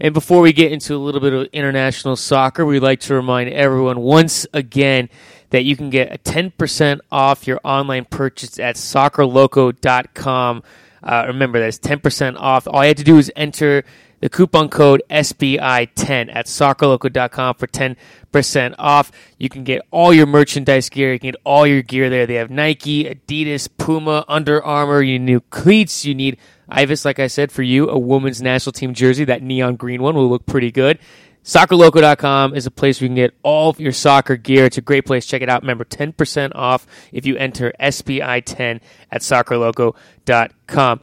[0.00, 3.50] And before we get into a little bit of international soccer, we'd like to remind
[3.50, 5.08] everyone once again
[5.50, 10.62] that you can get a 10% off your online purchase at soccerloco.com.
[11.02, 12.66] Uh, remember, that's 10% off.
[12.66, 13.84] All you have to do is enter
[14.22, 19.10] the coupon code SBI10 at soccerloco.com for 10% off.
[19.36, 21.12] You can get all your merchandise gear.
[21.12, 22.24] You can get all your gear there.
[22.24, 25.02] They have Nike, Adidas, Puma, Under Armour.
[25.02, 26.04] You need new cleats.
[26.04, 29.24] You need Ives, like I said, for you, a women's national team jersey.
[29.24, 31.00] That neon green one will look pretty good.
[31.44, 34.66] SoccerLoco.com is a place where you can get all of your soccer gear.
[34.66, 35.26] It's a great place.
[35.26, 35.62] Check it out.
[35.62, 41.00] Remember, 10% off if you enter SBI10 at SoccerLoco.com.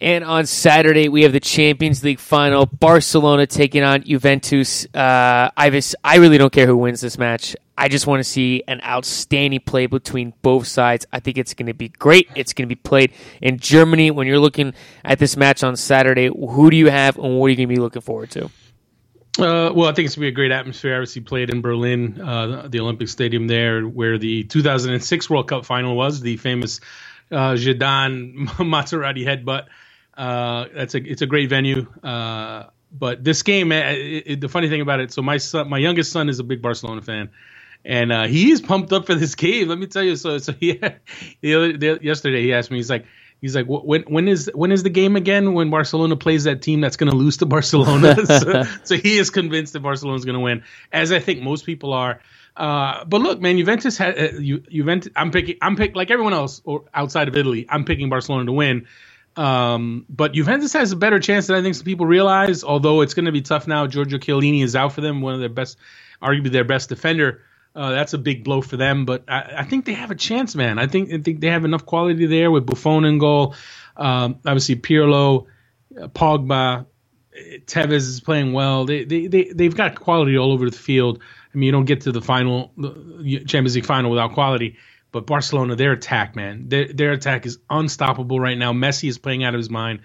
[0.00, 2.66] And on Saturday, we have the Champions League final.
[2.66, 4.86] Barcelona taking on Juventus.
[4.94, 7.56] Uh, Ives, I really don't care who wins this match.
[7.76, 11.06] I just want to see an outstanding play between both sides.
[11.12, 12.28] I think it's going to be great.
[12.34, 14.10] It's going to be played in Germany.
[14.10, 14.74] When you're looking
[15.04, 17.74] at this match on Saturday, who do you have and what are you going to
[17.74, 18.50] be looking forward to?
[19.38, 20.94] Uh, well, I think it's going to be a great atmosphere.
[20.96, 25.96] Obviously, played in Berlin, uh, the Olympic Stadium there, where the 2006 World Cup final
[25.96, 26.80] was, the famous
[27.30, 29.66] uh, Zidane Materazzi headbutt.
[30.18, 31.86] Uh, that's a it's a great venue.
[32.02, 35.78] Uh, but this game, it, it, the funny thing about it, so my son, my
[35.78, 37.30] youngest son is a big Barcelona fan,
[37.84, 38.26] and uh,
[38.66, 39.68] pumped up for this game.
[39.68, 40.16] Let me tell you.
[40.16, 40.72] So so he,
[41.40, 43.06] the other, the, yesterday he asked me, he's like.
[43.40, 45.54] He's like, when when is when is the game again?
[45.54, 48.26] When Barcelona plays that team that's going to lose to Barcelona?
[48.26, 51.92] so, so, he is convinced that Barcelona's going to win, as I think most people
[51.92, 52.20] are.
[52.56, 55.12] Uh, but look, man, Juventus had uh, Juventus.
[55.14, 55.56] I'm picking.
[55.62, 57.64] I'm pick like everyone else or outside of Italy.
[57.68, 58.88] I'm picking Barcelona to win.
[59.38, 62.64] Um, but Juventus has a better chance than I think some people realize.
[62.64, 63.86] Although it's going to be tough now.
[63.86, 65.78] Giorgio Chiellini is out for them, one of their best,
[66.20, 67.42] arguably their best defender.
[67.72, 69.04] Uh, that's a big blow for them.
[69.04, 70.80] But I, I, think they have a chance, man.
[70.80, 73.54] I think I think they have enough quality there with Buffon in goal.
[73.96, 75.46] Um, obviously Pirlo,
[75.96, 76.86] uh, Pogba,
[77.66, 78.86] Tevez is playing well.
[78.86, 81.22] They they they they've got quality all over the field.
[81.54, 84.76] I mean, you don't get to the final, the Champions League final without quality.
[85.10, 88.72] But Barcelona, their attack, man, their their attack is unstoppable right now.
[88.72, 90.00] Messi is playing out of his mind.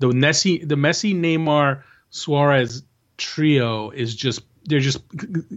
[0.00, 2.82] The Messi, the Messi, Neymar, Suarez
[3.16, 5.00] trio is just they're just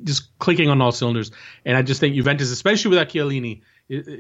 [0.04, 1.32] just clicking on all cylinders.
[1.66, 3.62] And I just think Juventus, especially without Chiellini,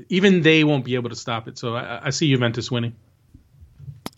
[0.10, 1.58] even they won't be able to stop it.
[1.58, 2.96] So I, I see Juventus winning.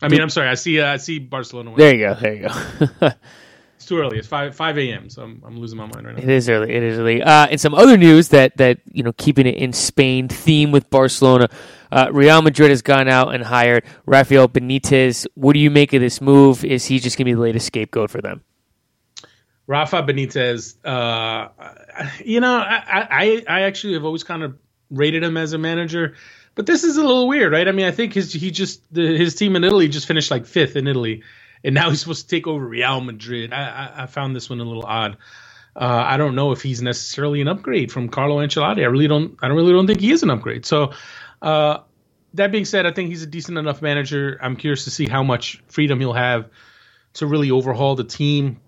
[0.02, 1.86] I mean, I'm sorry, I see uh, I see Barcelona winning.
[1.86, 2.20] There you go.
[2.20, 3.10] There you go.
[3.76, 4.18] It's too early.
[4.18, 5.10] It's five five a.m.
[5.10, 6.24] So I'm, I'm losing my mind right now.
[6.24, 6.74] It is early.
[6.74, 7.22] It is early.
[7.22, 10.90] Uh, and some other news that that you know, keeping it in Spain theme with
[10.90, 11.50] Barcelona,
[11.92, 15.28] uh, Real Madrid has gone out and hired Rafael Benitez.
[15.36, 16.64] What do you make of this move?
[16.64, 18.42] Is he just going to be the latest scapegoat for them?
[19.68, 21.50] Rafa Benitez, uh,
[22.24, 24.58] you know, I, I I actually have always kind of
[24.90, 26.16] rated him as a manager,
[26.56, 27.68] but this is a little weird, right?
[27.68, 30.46] I mean, I think his he just the, his team in Italy just finished like
[30.46, 31.24] fifth in Italy
[31.64, 33.54] and now he's supposed to take over Real Madrid.
[33.54, 33.64] I,
[33.98, 35.18] I, I found this one a little odd.
[35.76, 38.82] Uh, I don't know if he's necessarily an upgrade from Carlo Ancelotti.
[38.82, 39.38] I really don't.
[39.42, 40.66] I don't really don't think he is an upgrade.
[40.66, 40.94] So,
[41.42, 41.80] uh,
[42.36, 44.38] that being said, I think he's a decent enough manager.
[44.42, 46.50] I'm curious to see how much freedom he'll have
[47.14, 48.60] to really overhaul the team.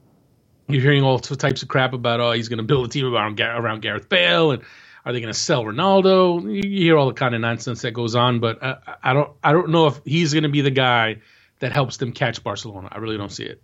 [0.67, 3.39] You're hearing all types of crap about oh he's going to build a team around
[3.39, 4.63] around Gareth Bale and
[5.05, 6.41] are they going to sell Ronaldo?
[6.41, 9.51] You hear all the kind of nonsense that goes on, but I, I don't I
[9.51, 11.17] don't know if he's going to be the guy
[11.59, 12.89] that helps them catch Barcelona.
[12.91, 13.61] I really don't see it.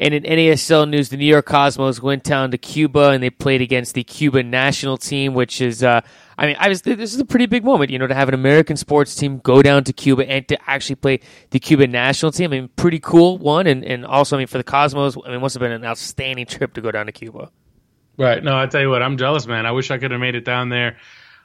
[0.00, 3.62] And in NASL news, the New York Cosmos went down to Cuba and they played
[3.62, 6.00] against the Cuban national team, which is, uh,
[6.36, 8.34] I mean, I was this is a pretty big moment, you know, to have an
[8.34, 11.20] American sports team go down to Cuba and to actually play
[11.50, 12.52] the Cuban national team.
[12.52, 15.36] I mean, pretty cool one, and and also, I mean, for the Cosmos, I mean,
[15.36, 17.52] it must have been an outstanding trip to go down to Cuba.
[18.18, 18.42] Right.
[18.42, 19.64] No, I tell you what, I'm jealous, man.
[19.64, 20.96] I wish I could have made it down there.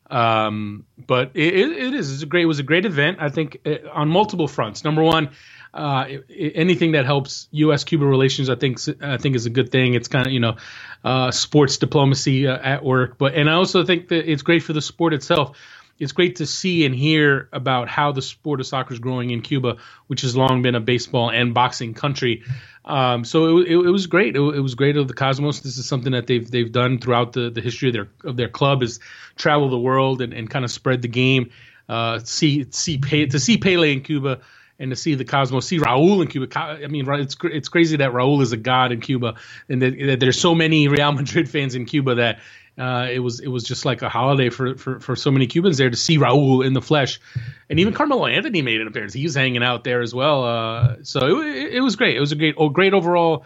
[0.09, 2.23] Um, but it, it, it is.
[2.23, 2.43] A great.
[2.43, 3.17] It was a great event.
[3.21, 4.83] I think uh, on multiple fronts.
[4.83, 5.29] Number one,
[5.73, 7.83] uh, anything that helps U.S.
[7.83, 9.93] Cuba relations, I think, I think is a good thing.
[9.93, 10.55] It's kind of you know,
[11.03, 13.17] uh, sports diplomacy uh, at work.
[13.17, 15.57] But and I also think that it's great for the sport itself.
[15.99, 19.41] It's great to see and hear about how the sport of soccer is growing in
[19.41, 22.43] Cuba, which has long been a baseball and boxing country.
[22.85, 24.35] Um, so it, it, it, was great.
[24.35, 25.59] It, it, was great of the Cosmos.
[25.59, 28.47] This is something that they've they've done throughout the, the history of their of their
[28.47, 28.99] club is
[29.35, 31.51] travel the world and, and kind of spread the game.
[31.87, 34.39] Uh, see see to see Pele in Cuba
[34.79, 36.57] and to see the Cosmos, see Raul in Cuba.
[36.57, 39.35] I mean, it's it's crazy that Raul is a god in Cuba,
[39.67, 42.39] and that, that there's so many Real Madrid fans in Cuba that
[42.79, 45.77] uh, it was it was just like a holiday for, for, for so many Cubans
[45.77, 47.19] there to see Raul in the flesh,
[47.69, 49.13] and even Carmelo Anthony made an appearance.
[49.13, 50.45] He was hanging out there as well.
[50.45, 52.15] Uh, so it, it, was great.
[52.15, 53.45] It was a great oh, great overall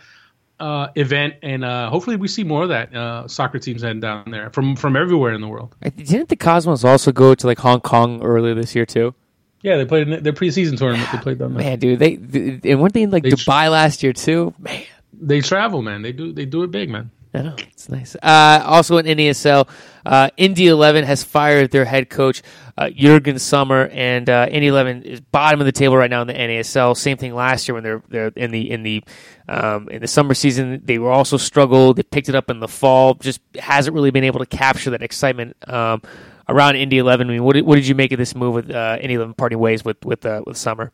[0.60, 4.30] uh, event, and uh, hopefully we see more of that uh, soccer teams heading down
[4.30, 5.76] there from from everywhere in the world.
[5.82, 9.16] Didn't the Cosmos also go to like Hong Kong earlier this year too?
[9.64, 11.10] Yeah, they played in their preseason tournament.
[11.12, 11.64] They played down there.
[11.64, 14.54] Man, dude, they, they and weren't they in like they Dubai last year too?
[14.60, 16.04] Man, they travel, man.
[16.04, 17.10] They do they do it big, man.
[17.34, 18.16] I know it's nice.
[18.22, 19.68] Uh, also in NASL,
[20.06, 22.44] uh, Indy Eleven has fired their head coach
[22.78, 26.28] uh, Jurgen Sommer, and uh, Indy Eleven is bottom of the table right now in
[26.28, 26.96] the NASL.
[26.96, 29.04] Same thing last year when they're they're in the in the
[29.50, 30.82] um, in the summer season.
[30.84, 31.96] They were also struggled.
[31.96, 33.16] They picked it up in the fall.
[33.16, 35.56] Just hasn't really been able to capture that excitement.
[35.68, 36.04] Um,
[36.48, 38.70] around Indy Eleven, I mean, what did, what did you make of this move with
[38.70, 40.92] uh, Indy Eleven parting ways with with uh, with Sommer?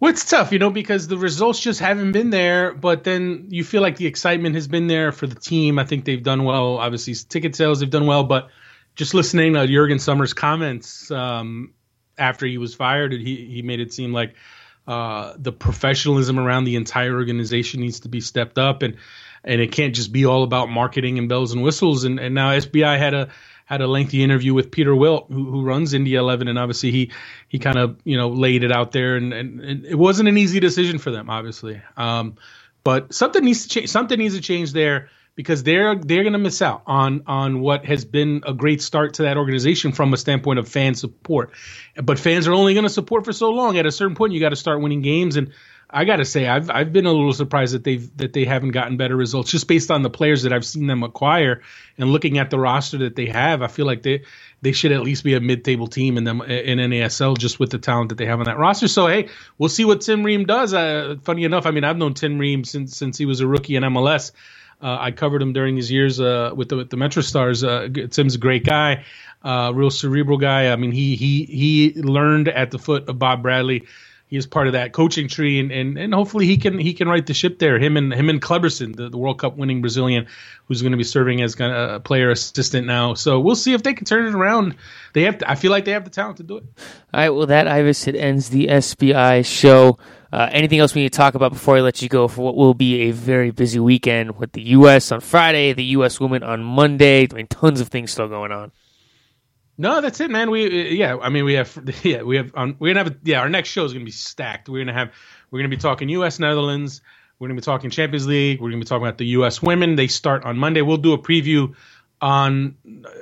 [0.00, 2.74] Well, it's tough, you know, because the results just haven't been there.
[2.74, 5.78] But then you feel like the excitement has been there for the team.
[5.78, 6.78] I think they've done well.
[6.78, 8.24] Obviously, ticket sales have done well.
[8.24, 8.48] But
[8.96, 11.74] just listening to Jurgen Sommer's comments um,
[12.18, 14.34] after he was fired, he he made it seem like
[14.86, 18.96] uh, the professionalism around the entire organization needs to be stepped up, and
[19.44, 22.04] and it can't just be all about marketing and bells and whistles.
[22.04, 23.28] And and now SBI had a
[23.64, 27.12] had a lengthy interview with Peter Wilt, who, who runs Indy 11, and obviously he
[27.48, 30.36] he kind of you know laid it out there, and, and, and, it wasn't an
[30.38, 31.80] easy decision for them, obviously.
[31.96, 32.36] Um,
[32.82, 33.88] but something needs to change.
[33.88, 37.84] Something needs to change there because they're they're going to miss out on on what
[37.86, 41.52] has been a great start to that organization from a standpoint of fan support.
[41.96, 43.78] But fans are only going to support for so long.
[43.78, 45.52] At a certain point, you got to start winning games and
[45.94, 48.72] I got to say, I've I've been a little surprised that they've that they haven't
[48.72, 51.62] gotten better results just based on the players that I've seen them acquire
[51.96, 53.62] and looking at the roster that they have.
[53.62, 54.24] I feel like they
[54.60, 57.78] they should at least be a mid-table team in them in NASL just with the
[57.78, 58.88] talent that they have on that roster.
[58.88, 60.74] So hey, we'll see what Tim Regan does.
[60.74, 63.76] Uh, funny enough, I mean I've known Tim Regan since since he was a rookie
[63.76, 64.32] in MLS.
[64.82, 67.62] Uh, I covered him during his years uh, with the with the Metro Stars.
[67.62, 69.04] Uh, Tim's a great guy,
[69.44, 70.72] uh, real cerebral guy.
[70.72, 73.86] I mean he he he learned at the foot of Bob Bradley
[74.36, 77.24] is part of that coaching tree, and, and, and hopefully he can he can right
[77.24, 77.78] the ship there.
[77.78, 80.26] Him and him and Kleberson, the, the World Cup winning Brazilian,
[80.66, 83.14] who's going to be serving as a player assistant now.
[83.14, 84.76] So we'll see if they can turn it around.
[85.12, 86.64] They have, to, I feel like they have the talent to do it.
[87.12, 89.98] All right, well that Ives it ends the SBI show.
[90.32, 92.56] Uh, anything else we need to talk about before I let you go for what
[92.56, 95.12] will be a very busy weekend with the U.S.
[95.12, 96.18] on Friday, the U.S.
[96.18, 97.28] women on Monday.
[97.30, 98.72] I mean, tons of things still going on.
[99.76, 100.50] No, that's it, man.
[100.50, 103.48] We yeah, I mean we have yeah we have um, we're gonna have yeah our
[103.48, 104.68] next show is gonna be stacked.
[104.68, 105.12] We're gonna have
[105.50, 106.38] we're gonna be talking U.S.
[106.38, 107.00] Netherlands.
[107.38, 108.60] We're gonna be talking Champions League.
[108.60, 109.60] We're gonna be talking about the U.S.
[109.60, 109.96] women.
[109.96, 110.82] They start on Monday.
[110.82, 111.74] We'll do a preview
[112.20, 112.76] on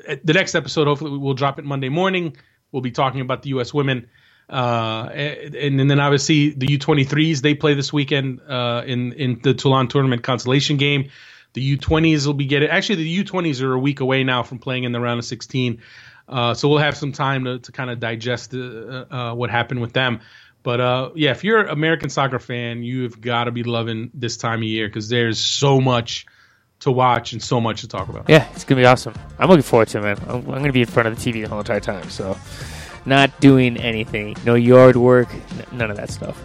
[0.08, 0.86] uh, the next episode.
[0.86, 2.36] Hopefully, we'll drop it Monday morning.
[2.70, 3.72] We'll be talking about the U.S.
[3.72, 4.08] women.
[4.50, 9.54] Uh, and, and then obviously the U23s they play this weekend uh, in in the
[9.54, 11.10] Toulon tournament consolation game.
[11.54, 14.84] The U20s will be getting actually the U20s are a week away now from playing
[14.84, 15.80] in the round of 16.
[16.28, 19.80] Uh, so we'll have some time to, to kind of digest uh, uh, what happened
[19.80, 20.20] with them.
[20.62, 24.36] But uh, yeah, if you're an American soccer fan, you've got to be loving this
[24.36, 26.26] time of year because there's so much
[26.80, 28.28] to watch and so much to talk about.
[28.28, 29.14] Yeah, it's gonna be awesome.
[29.38, 30.18] I'm looking forward to it, man.
[30.28, 32.08] I'm, I'm gonna be in front of the TV the whole entire time.
[32.10, 32.36] So,
[33.06, 36.42] not doing anything, no yard work, n- none of that stuff.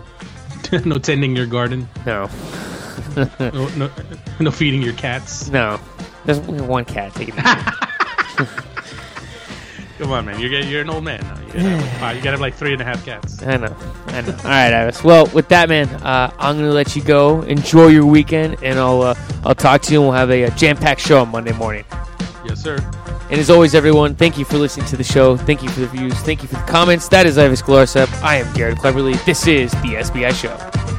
[0.86, 1.88] no tending your garden.
[2.06, 2.30] No.
[3.16, 3.90] no, no,
[4.40, 5.50] no, feeding your cats.
[5.50, 5.80] No,
[6.26, 7.36] there's only one cat taking.
[9.98, 10.40] Come on, man.
[10.40, 11.40] You're you're an old man now.
[11.40, 13.42] You gotta, have, you gotta have like three and a half cats.
[13.42, 13.76] I know.
[14.08, 14.32] I know.
[14.32, 15.04] All right, Ives.
[15.04, 17.42] Well, with that, man, uh, I'm gonna let you go.
[17.44, 20.00] Enjoy your weekend, and I'll uh, I'll talk to you.
[20.02, 21.84] and We'll have a, a jam-packed show on Monday morning.
[22.46, 22.78] Yes, sir.
[23.30, 25.36] And as always, everyone, thank you for listening to the show.
[25.36, 26.14] Thank you for the views.
[26.20, 27.10] Thank you for the comments.
[27.10, 28.24] That is Ives Galarcep.
[28.24, 29.16] I am Garrett Cleverly.
[29.26, 30.97] This is the SBI Show.